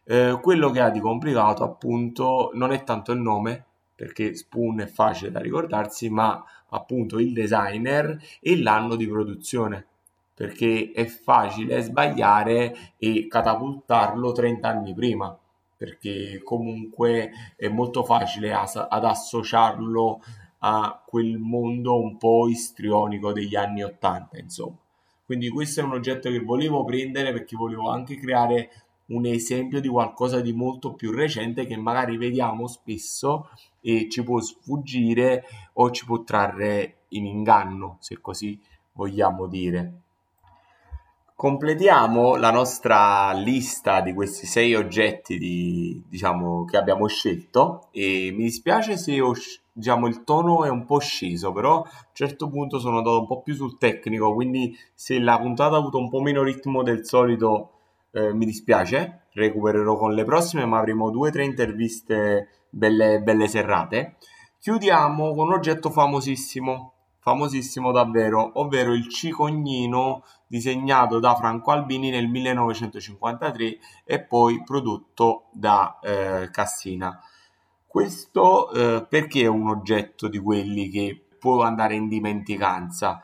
Eh, 0.05 0.39
quello 0.41 0.69
che 0.69 0.79
ha 0.79 0.89
di 0.89 1.01
complicato 1.01 1.65
appunto 1.65 2.51
non 2.53 2.71
è 2.71 2.81
tanto 2.85 3.11
il 3.11 3.19
nome, 3.19 3.65
perché 3.93 4.33
Spoon 4.33 4.79
è 4.79 4.85
facile 4.85 5.31
da 5.31 5.41
ricordarsi, 5.41 6.09
ma 6.09 6.41
appunto 6.69 7.19
il 7.19 7.33
designer 7.33 8.17
e 8.39 8.61
l'anno 8.61 8.95
di 8.95 9.05
produzione, 9.05 9.85
perché 10.33 10.93
è 10.95 11.05
facile 11.07 11.81
sbagliare 11.81 12.93
e 12.97 13.27
catapultarlo 13.27 14.31
30 14.31 14.67
anni 14.69 14.93
prima, 14.93 15.37
perché 15.75 16.39
comunque 16.41 17.31
è 17.57 17.67
molto 17.67 18.05
facile 18.05 18.53
as- 18.53 18.87
ad 18.89 19.03
associarlo 19.03 20.21
a 20.63 21.03
quel 21.05 21.37
mondo 21.37 21.99
un 21.99 22.17
po' 22.17 22.47
istrionico 22.47 23.31
degli 23.31 23.55
anni 23.55 23.83
80, 23.83 24.39
insomma. 24.39 24.77
Quindi 25.25 25.49
questo 25.49 25.79
è 25.79 25.83
un 25.83 25.93
oggetto 25.93 26.29
che 26.29 26.39
volevo 26.39 26.83
prendere 26.83 27.31
perché 27.31 27.55
volevo 27.55 27.89
anche 27.89 28.17
creare 28.17 28.69
un 29.07 29.25
esempio 29.25 29.79
di 29.79 29.87
qualcosa 29.87 30.41
di 30.41 30.53
molto 30.53 30.93
più 30.93 31.11
recente 31.11 31.65
che 31.65 31.77
magari 31.77 32.17
vediamo 32.17 32.67
spesso 32.67 33.49
e 33.81 34.07
ci 34.09 34.23
può 34.23 34.39
sfuggire 34.39 35.43
o 35.73 35.89
ci 35.91 36.05
può 36.05 36.23
trarre 36.23 37.03
in 37.09 37.25
inganno, 37.25 37.97
se 37.99 38.19
così 38.21 38.59
vogliamo 38.93 39.47
dire. 39.47 40.01
Completiamo 41.41 42.35
la 42.35 42.51
nostra 42.51 43.31
lista 43.31 44.01
di 44.01 44.13
questi 44.13 44.45
sei 44.45 44.75
oggetti 44.75 45.39
di, 45.39 45.99
diciamo, 46.07 46.65
che 46.65 46.77
abbiamo 46.77 47.07
scelto 47.07 47.87
e 47.89 48.31
mi 48.31 48.43
dispiace 48.43 48.95
se 48.95 49.19
ho, 49.19 49.33
diciamo, 49.73 50.05
il 50.05 50.23
tono 50.23 50.65
è 50.65 50.69
un 50.69 50.85
po' 50.85 50.99
sceso, 50.99 51.51
però 51.51 51.77
a 51.77 51.77
un 51.77 52.09
certo 52.13 52.47
punto 52.47 52.77
sono 52.77 52.97
andato 52.97 53.21
un 53.21 53.25
po' 53.25 53.41
più 53.41 53.55
sul 53.55 53.79
tecnico, 53.79 54.35
quindi 54.35 54.77
se 54.93 55.17
la 55.17 55.39
puntata 55.39 55.73
ha 55.73 55.79
avuto 55.79 55.97
un 55.97 56.09
po' 56.09 56.21
meno 56.21 56.43
ritmo 56.43 56.83
del 56.83 57.07
solito 57.07 57.71
eh, 58.11 58.31
mi 58.35 58.45
dispiace, 58.45 59.21
recupererò 59.31 59.97
con 59.97 60.13
le 60.13 60.23
prossime, 60.23 60.67
ma 60.67 60.77
avremo 60.77 61.09
due 61.09 61.29
o 61.29 61.31
tre 61.31 61.43
interviste 61.43 62.67
belle, 62.69 63.19
belle 63.19 63.47
serrate. 63.47 64.17
Chiudiamo 64.59 65.33
con 65.33 65.47
un 65.47 65.53
oggetto 65.53 65.89
famosissimo 65.89 66.90
famosissimo 67.21 67.91
davvero, 67.91 68.59
ovvero 68.59 68.93
il 68.93 69.07
cicognino 69.07 70.23
disegnato 70.47 71.19
da 71.19 71.35
Franco 71.35 71.71
Albini 71.71 72.09
nel 72.09 72.27
1953 72.27 73.77
e 74.03 74.21
poi 74.21 74.63
prodotto 74.63 75.45
da 75.51 75.99
eh, 76.01 76.49
Cassina. 76.51 77.21
Questo 77.85 78.71
eh, 78.71 79.05
perché 79.07 79.41
è 79.41 79.47
un 79.47 79.69
oggetto 79.69 80.27
di 80.27 80.39
quelli 80.39 80.89
che 80.89 81.23
può 81.39 81.61
andare 81.61 81.93
in 81.93 82.07
dimenticanza? 82.07 83.21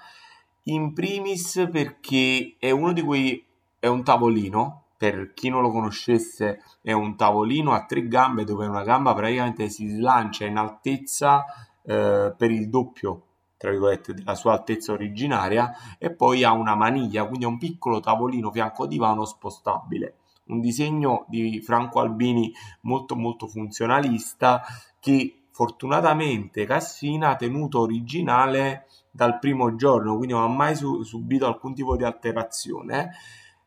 In 0.64 0.94
primis 0.94 1.68
perché 1.72 2.56
è 2.60 2.70
uno 2.70 2.94
di 2.94 3.02
quei 3.02 3.44
è 3.80 3.88
un 3.88 4.04
tavolino 4.04 4.84
per 4.98 5.34
chi 5.34 5.50
non 5.50 5.62
lo 5.62 5.72
conoscesse 5.72 6.62
è 6.82 6.92
un 6.92 7.16
tavolino 7.16 7.72
a 7.72 7.86
tre 7.86 8.08
gambe 8.08 8.44
dove 8.44 8.66
una 8.66 8.84
gamba 8.84 9.14
praticamente 9.14 9.70
si 9.70 9.88
slancia 9.88 10.46
in 10.46 10.58
altezza 10.58 11.46
eh, 11.84 12.34
per 12.36 12.52
il 12.52 12.70
doppio 12.70 13.27
tra 13.58 13.72
virgolette 13.72 14.14
della 14.14 14.36
sua 14.36 14.54
altezza 14.54 14.94
originaria 14.94 15.74
e 15.98 16.12
poi 16.14 16.44
ha 16.44 16.52
una 16.52 16.76
maniglia 16.76 17.26
quindi 17.26 17.46
è 17.46 17.48
un 17.48 17.58
piccolo 17.58 18.00
tavolino 18.00 18.52
fianco 18.52 18.86
divano 18.86 19.26
spostabile 19.26 20.18
un 20.46 20.62
disegno 20.62 21.26
di 21.28 21.60
Franco 21.62 22.00
Albini 22.00 22.54
molto 22.82 23.16
molto 23.16 23.48
funzionalista 23.48 24.64
che 25.00 25.48
fortunatamente 25.52 26.66
Cassina 26.66 27.30
ha 27.30 27.36
tenuto 27.36 27.82
originale 27.82 28.86
dal 29.12 29.40
primo 29.40 29.76
giorno 29.76 30.16
quindi 30.16 30.34
non 30.34 30.44
ha 30.44 30.48
mai 30.48 30.76
su- 30.76 31.04
subito 31.04 31.48
alcun 31.48 31.74
tipo 31.74 31.96
di 31.96 32.04
alterazione 32.04 33.12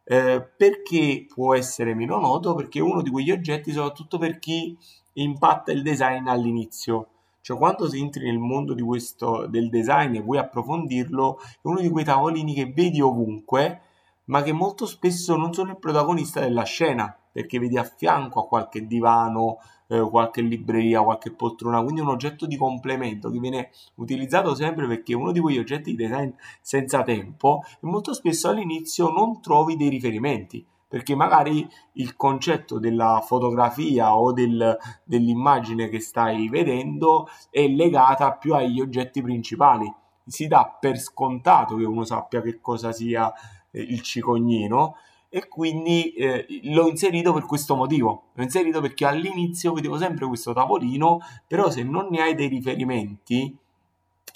eh, 0.04 0.42
perché 0.56 1.26
può 1.32 1.54
essere 1.54 1.94
meno 1.94 2.18
noto? 2.18 2.56
Perché 2.56 2.80
è 2.80 2.82
uno 2.82 3.00
di 3.00 3.10
quegli 3.10 3.30
oggetti, 3.30 3.70
soprattutto 3.70 4.18
per 4.18 4.40
chi 4.40 4.76
impatta 5.12 5.70
il 5.70 5.82
design 5.82 6.26
all'inizio. 6.26 7.06
Cioè, 7.42 7.56
quando 7.56 7.88
si 7.88 7.98
entri 7.98 8.24
nel 8.24 8.38
mondo 8.38 8.74
di 8.74 8.82
questo, 8.82 9.46
del 9.46 9.68
design 9.68 10.14
e 10.14 10.20
vuoi 10.20 10.38
approfondirlo, 10.38 11.38
è 11.38 11.58
uno 11.62 11.80
di 11.80 11.88
quei 11.88 12.04
tavolini 12.04 12.54
che 12.54 12.66
vedi 12.66 13.00
ovunque, 13.00 13.80
ma 14.26 14.42
che 14.42 14.52
molto 14.52 14.86
spesso 14.86 15.36
non 15.36 15.52
sono 15.52 15.70
il 15.70 15.78
protagonista 15.78 16.40
della 16.40 16.64
scena, 16.64 17.16
perché 17.32 17.58
vedi 17.58 17.78
a 17.78 17.84
fianco 17.84 18.40
a 18.40 18.46
qualche 18.46 18.86
divano, 18.86 19.58
eh, 19.88 20.00
qualche 20.08 20.40
libreria, 20.40 21.02
qualche 21.02 21.32
poltrona, 21.32 21.82
quindi 21.82 22.00
un 22.00 22.08
oggetto 22.08 22.46
di 22.46 22.56
complemento 22.56 23.30
che 23.30 23.38
viene 23.38 23.70
utilizzato 23.96 24.54
sempre 24.54 24.86
perché 24.86 25.12
è 25.12 25.16
uno 25.16 25.32
di 25.32 25.40
quegli 25.40 25.58
oggetti 25.58 25.90
di 25.90 25.96
design 25.96 26.30
senza 26.60 27.02
tempo 27.02 27.62
e 27.64 27.86
molto 27.86 28.14
spesso 28.14 28.48
all'inizio 28.48 29.10
non 29.10 29.40
trovi 29.40 29.76
dei 29.76 29.88
riferimenti 29.88 30.64
perché 30.90 31.14
magari 31.14 31.70
il 31.92 32.16
concetto 32.16 32.80
della 32.80 33.22
fotografia 33.24 34.16
o 34.16 34.32
del, 34.32 34.76
dell'immagine 35.04 35.88
che 35.88 36.00
stai 36.00 36.48
vedendo 36.48 37.28
è 37.48 37.64
legata 37.68 38.32
più 38.32 38.56
agli 38.56 38.80
oggetti 38.80 39.22
principali. 39.22 39.88
Si 40.26 40.48
dà 40.48 40.76
per 40.80 40.98
scontato 40.98 41.76
che 41.76 41.84
uno 41.84 42.02
sappia 42.02 42.42
che 42.42 42.60
cosa 42.60 42.90
sia 42.90 43.32
eh, 43.70 43.80
il 43.80 44.02
cicognino 44.02 44.96
e 45.28 45.46
quindi 45.46 46.12
eh, 46.14 46.44
l'ho 46.64 46.88
inserito 46.88 47.32
per 47.32 47.46
questo 47.46 47.76
motivo. 47.76 48.30
L'ho 48.32 48.42
inserito 48.42 48.80
perché 48.80 49.06
all'inizio 49.06 49.72
vedevo 49.72 49.96
sempre 49.96 50.26
questo 50.26 50.52
tavolino, 50.52 51.20
però 51.46 51.70
se 51.70 51.84
non 51.84 52.08
ne 52.10 52.20
hai 52.20 52.34
dei 52.34 52.48
riferimenti 52.48 53.56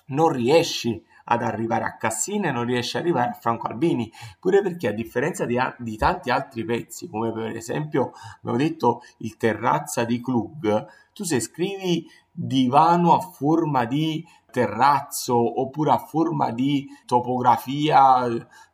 non 0.06 0.28
riesci 0.28 1.02
ad 1.24 1.42
arrivare 1.42 1.84
a 1.84 1.96
Cassina 1.96 2.48
e 2.48 2.52
non 2.52 2.64
riesci 2.64 2.96
ad 2.96 3.02
arrivare 3.02 3.30
a 3.30 3.38
Franco 3.40 3.66
Albini, 3.66 4.10
pure 4.38 4.62
perché 4.62 4.88
a 4.88 4.92
differenza 4.92 5.44
di, 5.44 5.58
di 5.78 5.96
tanti 5.96 6.30
altri 6.30 6.64
pezzi, 6.64 7.08
come 7.08 7.32
per 7.32 7.56
esempio 7.56 8.12
abbiamo 8.38 8.58
detto 8.58 9.02
il 9.18 9.36
terrazza 9.36 10.04
di 10.04 10.20
Klug, 10.20 10.86
tu 11.12 11.24
se 11.24 11.40
scrivi 11.40 12.06
divano 12.30 13.14
a 13.14 13.20
forma 13.20 13.84
di 13.84 14.26
terrazzo 14.50 15.60
oppure 15.60 15.90
a 15.90 15.98
forma 15.98 16.50
di 16.50 16.86
topografia 17.06 18.24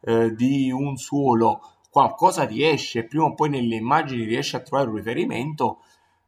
eh, 0.00 0.34
di 0.34 0.70
un 0.70 0.96
suolo 0.96 1.60
qualcosa 1.90 2.44
riesce, 2.44 3.04
prima 3.04 3.24
o 3.24 3.34
poi 3.34 3.48
nelle 3.48 3.76
immagini 3.76 4.24
riesce 4.24 4.56
a 4.56 4.60
trovare 4.60 4.90
un 4.90 4.96
riferimento, 4.96 5.82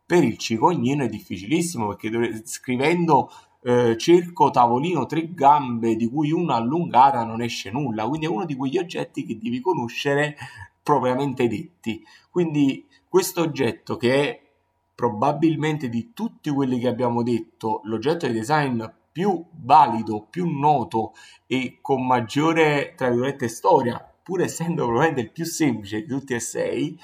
per 0.05 0.25
il 0.25 0.37
cicognino 0.37 1.05
è 1.05 1.09
difficilissimo 1.09 1.89
perché 1.89 2.43
scrivendo 2.45 3.31
eh, 3.63 3.97
cerco 3.97 4.51
tavolino 4.51 5.07
tre 5.07 5.33
gambe 5.33 5.97
di 5.97 6.09
cui 6.09 6.33
una 6.33 6.57
allungata 6.57 7.25
non 7.25 7.41
esce 7.41 7.71
nulla, 7.71 8.07
quindi 8.07 8.27
è 8.27 8.29
uno 8.29 8.45
di 8.45 8.57
quegli 8.57 8.79
oggetti 8.79 9.25
che 9.25 9.39
devi 9.39 9.61
conoscere 9.61 10.37
propriamente 10.83 11.47
detti. 11.47 12.05
Quindi 12.31 12.87
questo 13.09 13.43
oggetto 13.43 13.97
che 13.97 14.15
è 14.15 14.41
probabilmente 14.95 15.89
di 15.89 16.13
tutti 16.13 16.51
quelli 16.51 16.79
che 16.79 16.89
abbiamo 16.89 17.23
detto 17.23 17.81
l'oggetto 17.85 18.27
di 18.27 18.33
design 18.33 18.83
più 19.13 19.45
valido, 19.51 20.27
più 20.29 20.49
noto 20.49 21.13
e 21.47 21.79
con 21.81 22.07
maggiore, 22.07 22.95
tra 22.97 23.09
virgolette, 23.09 23.49
storia 23.49 24.07
pur 24.23 24.41
essendo 24.41 24.85
probabilmente 24.85 25.21
il 25.21 25.33
più 25.33 25.45
semplice 25.45 26.03
di 26.03 26.07
tutti 26.07 26.35
e 26.35 26.41
sei, 26.41 26.99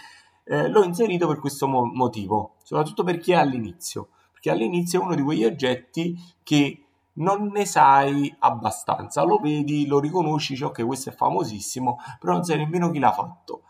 eh, 0.45 0.69
l'ho 0.69 0.85
inserito 0.85 1.27
per 1.27 1.39
questo 1.39 1.67
mo- 1.67 1.85
motivo, 1.85 2.55
soprattutto 2.63 3.03
per 3.03 3.19
chi 3.19 3.33
è 3.33 3.37
all'inizio, 3.37 4.11
perché 4.39 4.51
all'inizio 4.51 5.01
è 5.01 5.05
uno 5.05 5.17
di 5.17 5.23
quegli 5.23 5.45
oggetti 5.45 6.17
che 6.45 6.85
non 7.15 7.49
ne 7.49 7.67
sai 7.67 8.33
abbastanza, 8.39 9.25
lo 9.25 9.39
vedi, 9.39 9.87
lo 9.87 9.99
riconosci, 9.99 10.57
ciò 10.57 10.71
che 10.71 10.85
questo 10.85 11.11
è 11.11 11.13
famosissimo, 11.13 11.99
però 12.21 12.35
non 12.35 12.45
sai 12.45 12.59
nemmeno 12.59 12.91
chi 12.93 13.01
l'ha 13.01 13.13
fatto. 13.13 13.63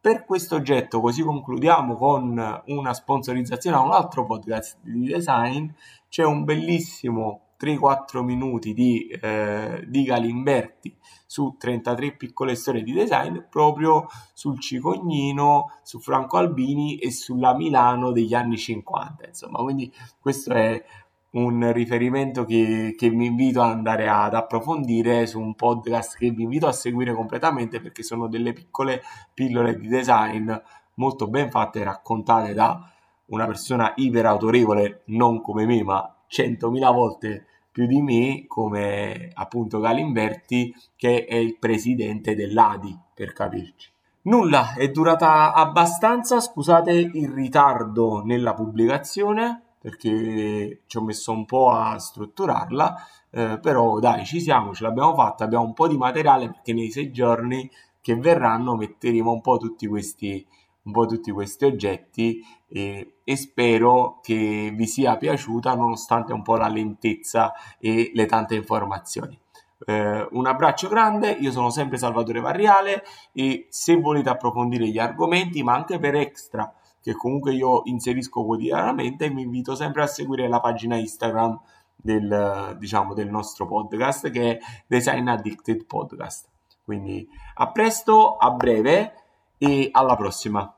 Per 0.00 0.24
questo 0.24 0.54
oggetto, 0.54 1.00
così 1.00 1.22
concludiamo 1.22 1.96
con 1.96 2.62
una 2.66 2.94
sponsorizzazione 2.94 3.76
a 3.76 3.80
un 3.80 3.90
altro 3.90 4.24
podcast 4.24 4.78
di 4.82 5.06
design, 5.06 5.68
c'è 6.08 6.24
un 6.24 6.44
bellissimo 6.44 7.40
3-4 7.58 8.22
minuti 8.22 8.72
di, 8.74 9.06
eh, 9.06 9.84
di 9.86 10.04
Galimberti 10.04 10.96
su 11.26 11.56
33 11.58 12.12
piccole 12.12 12.54
storie 12.54 12.82
di 12.82 12.92
design 12.92 13.38
proprio 13.50 14.06
sul 14.32 14.60
Cicognino, 14.60 15.78
su 15.82 15.98
Franco 15.98 16.36
Albini 16.36 16.98
e 16.98 17.10
sulla 17.10 17.54
Milano 17.54 18.12
degli 18.12 18.34
anni 18.34 18.56
50. 18.56 19.26
Insomma, 19.26 19.58
quindi 19.58 19.92
questo 20.20 20.52
è 20.52 20.82
un 21.30 21.70
riferimento 21.72 22.44
che, 22.44 22.94
che, 22.96 23.10
vi 23.10 23.26
invito 23.26 23.60
ad 23.60 23.70
andare 23.70 24.08
ad 24.08 24.34
approfondire 24.34 25.26
su 25.26 25.38
un 25.38 25.54
podcast 25.54 26.16
che 26.16 26.30
vi 26.30 26.44
invito 26.44 26.66
a 26.66 26.72
seguire 26.72 27.12
completamente 27.12 27.80
perché 27.80 28.02
sono 28.02 28.26
delle 28.26 28.52
piccole 28.52 29.02
pillole 29.34 29.78
di 29.78 29.88
design 29.88 30.50
molto 30.94 31.28
ben 31.28 31.50
fatte 31.50 31.84
raccontate 31.84 32.54
da 32.54 32.90
una 33.26 33.44
persona 33.44 33.92
iper 33.96 34.24
autorevole 34.24 35.02
non 35.06 35.42
come 35.42 35.66
me 35.66 35.82
ma 35.82 36.15
100.000 36.30 36.92
volte 36.92 37.46
più 37.70 37.86
di 37.86 38.00
me 38.00 38.44
come 38.46 39.30
appunto 39.34 39.80
Galimberti 39.80 40.74
che 40.96 41.26
è 41.26 41.34
il 41.34 41.58
presidente 41.58 42.34
dell'ADI 42.34 42.98
per 43.14 43.32
capirci. 43.32 43.90
Nulla, 44.22 44.74
è 44.74 44.88
durata 44.88 45.52
abbastanza, 45.52 46.40
scusate 46.40 46.92
il 46.92 47.28
ritardo 47.28 48.22
nella 48.24 48.54
pubblicazione 48.54 49.60
perché 49.78 50.80
ci 50.86 50.96
ho 50.96 51.02
messo 51.02 51.30
un 51.30 51.44
po' 51.44 51.70
a 51.70 51.96
strutturarla, 51.96 52.96
eh, 53.30 53.58
però 53.60 54.00
dai 54.00 54.24
ci 54.24 54.40
siamo, 54.40 54.74
ce 54.74 54.82
l'abbiamo 54.82 55.14
fatta, 55.14 55.44
abbiamo 55.44 55.64
un 55.64 55.74
po' 55.74 55.86
di 55.86 55.96
materiale 55.96 56.46
perché 56.46 56.72
nei 56.72 56.90
sei 56.90 57.12
giorni 57.12 57.70
che 58.00 58.16
verranno 58.16 58.74
metteremo 58.74 59.30
un 59.30 59.40
po' 59.40 59.58
tutti 59.58 59.86
questi 59.86 60.44
un 60.86 60.92
po' 60.92 61.06
tutti 61.06 61.30
questi 61.30 61.64
oggetti 61.64 62.40
e, 62.68 63.18
e, 63.22 63.36
spero 63.36 64.20
che 64.22 64.72
vi 64.74 64.86
sia 64.86 65.16
piaciuta 65.16 65.74
nonostante 65.74 66.32
un 66.32 66.42
po' 66.42 66.56
la 66.56 66.68
lentezza 66.68 67.52
e 67.78 68.10
le 68.14 68.26
tante 68.26 68.54
informazioni. 68.54 69.38
Eh, 69.84 70.26
un 70.30 70.46
abbraccio 70.46 70.88
grande, 70.88 71.30
io 71.30 71.50
sono 71.50 71.70
sempre 71.70 71.98
Salvatore 71.98 72.40
Varriale 72.40 73.04
e 73.32 73.66
se 73.68 73.96
volete 73.96 74.30
approfondire 74.30 74.88
gli 74.88 74.98
argomenti, 74.98 75.62
ma 75.62 75.74
anche 75.74 75.98
per 75.98 76.14
extra 76.14 76.72
che 77.02 77.14
comunque 77.14 77.52
io 77.52 77.82
inserisco 77.84 78.44
quotidianamente, 78.44 79.28
vi 79.30 79.42
invito 79.42 79.74
sempre 79.74 80.02
a 80.02 80.06
seguire 80.06 80.48
la 80.48 80.60
pagina 80.60 80.96
Instagram 80.96 81.60
del, 81.94 82.76
diciamo, 82.78 83.14
del 83.14 83.28
nostro 83.28 83.66
podcast 83.66 84.30
che 84.30 84.52
è 84.52 84.58
Design 84.86 85.28
Addicted 85.28 85.84
Podcast. 85.86 86.48
Quindi 86.84 87.28
a 87.54 87.70
presto, 87.70 88.36
a 88.36 88.50
breve 88.50 89.25
e 89.58 89.88
alla 89.92 90.16
prossima. 90.16 90.76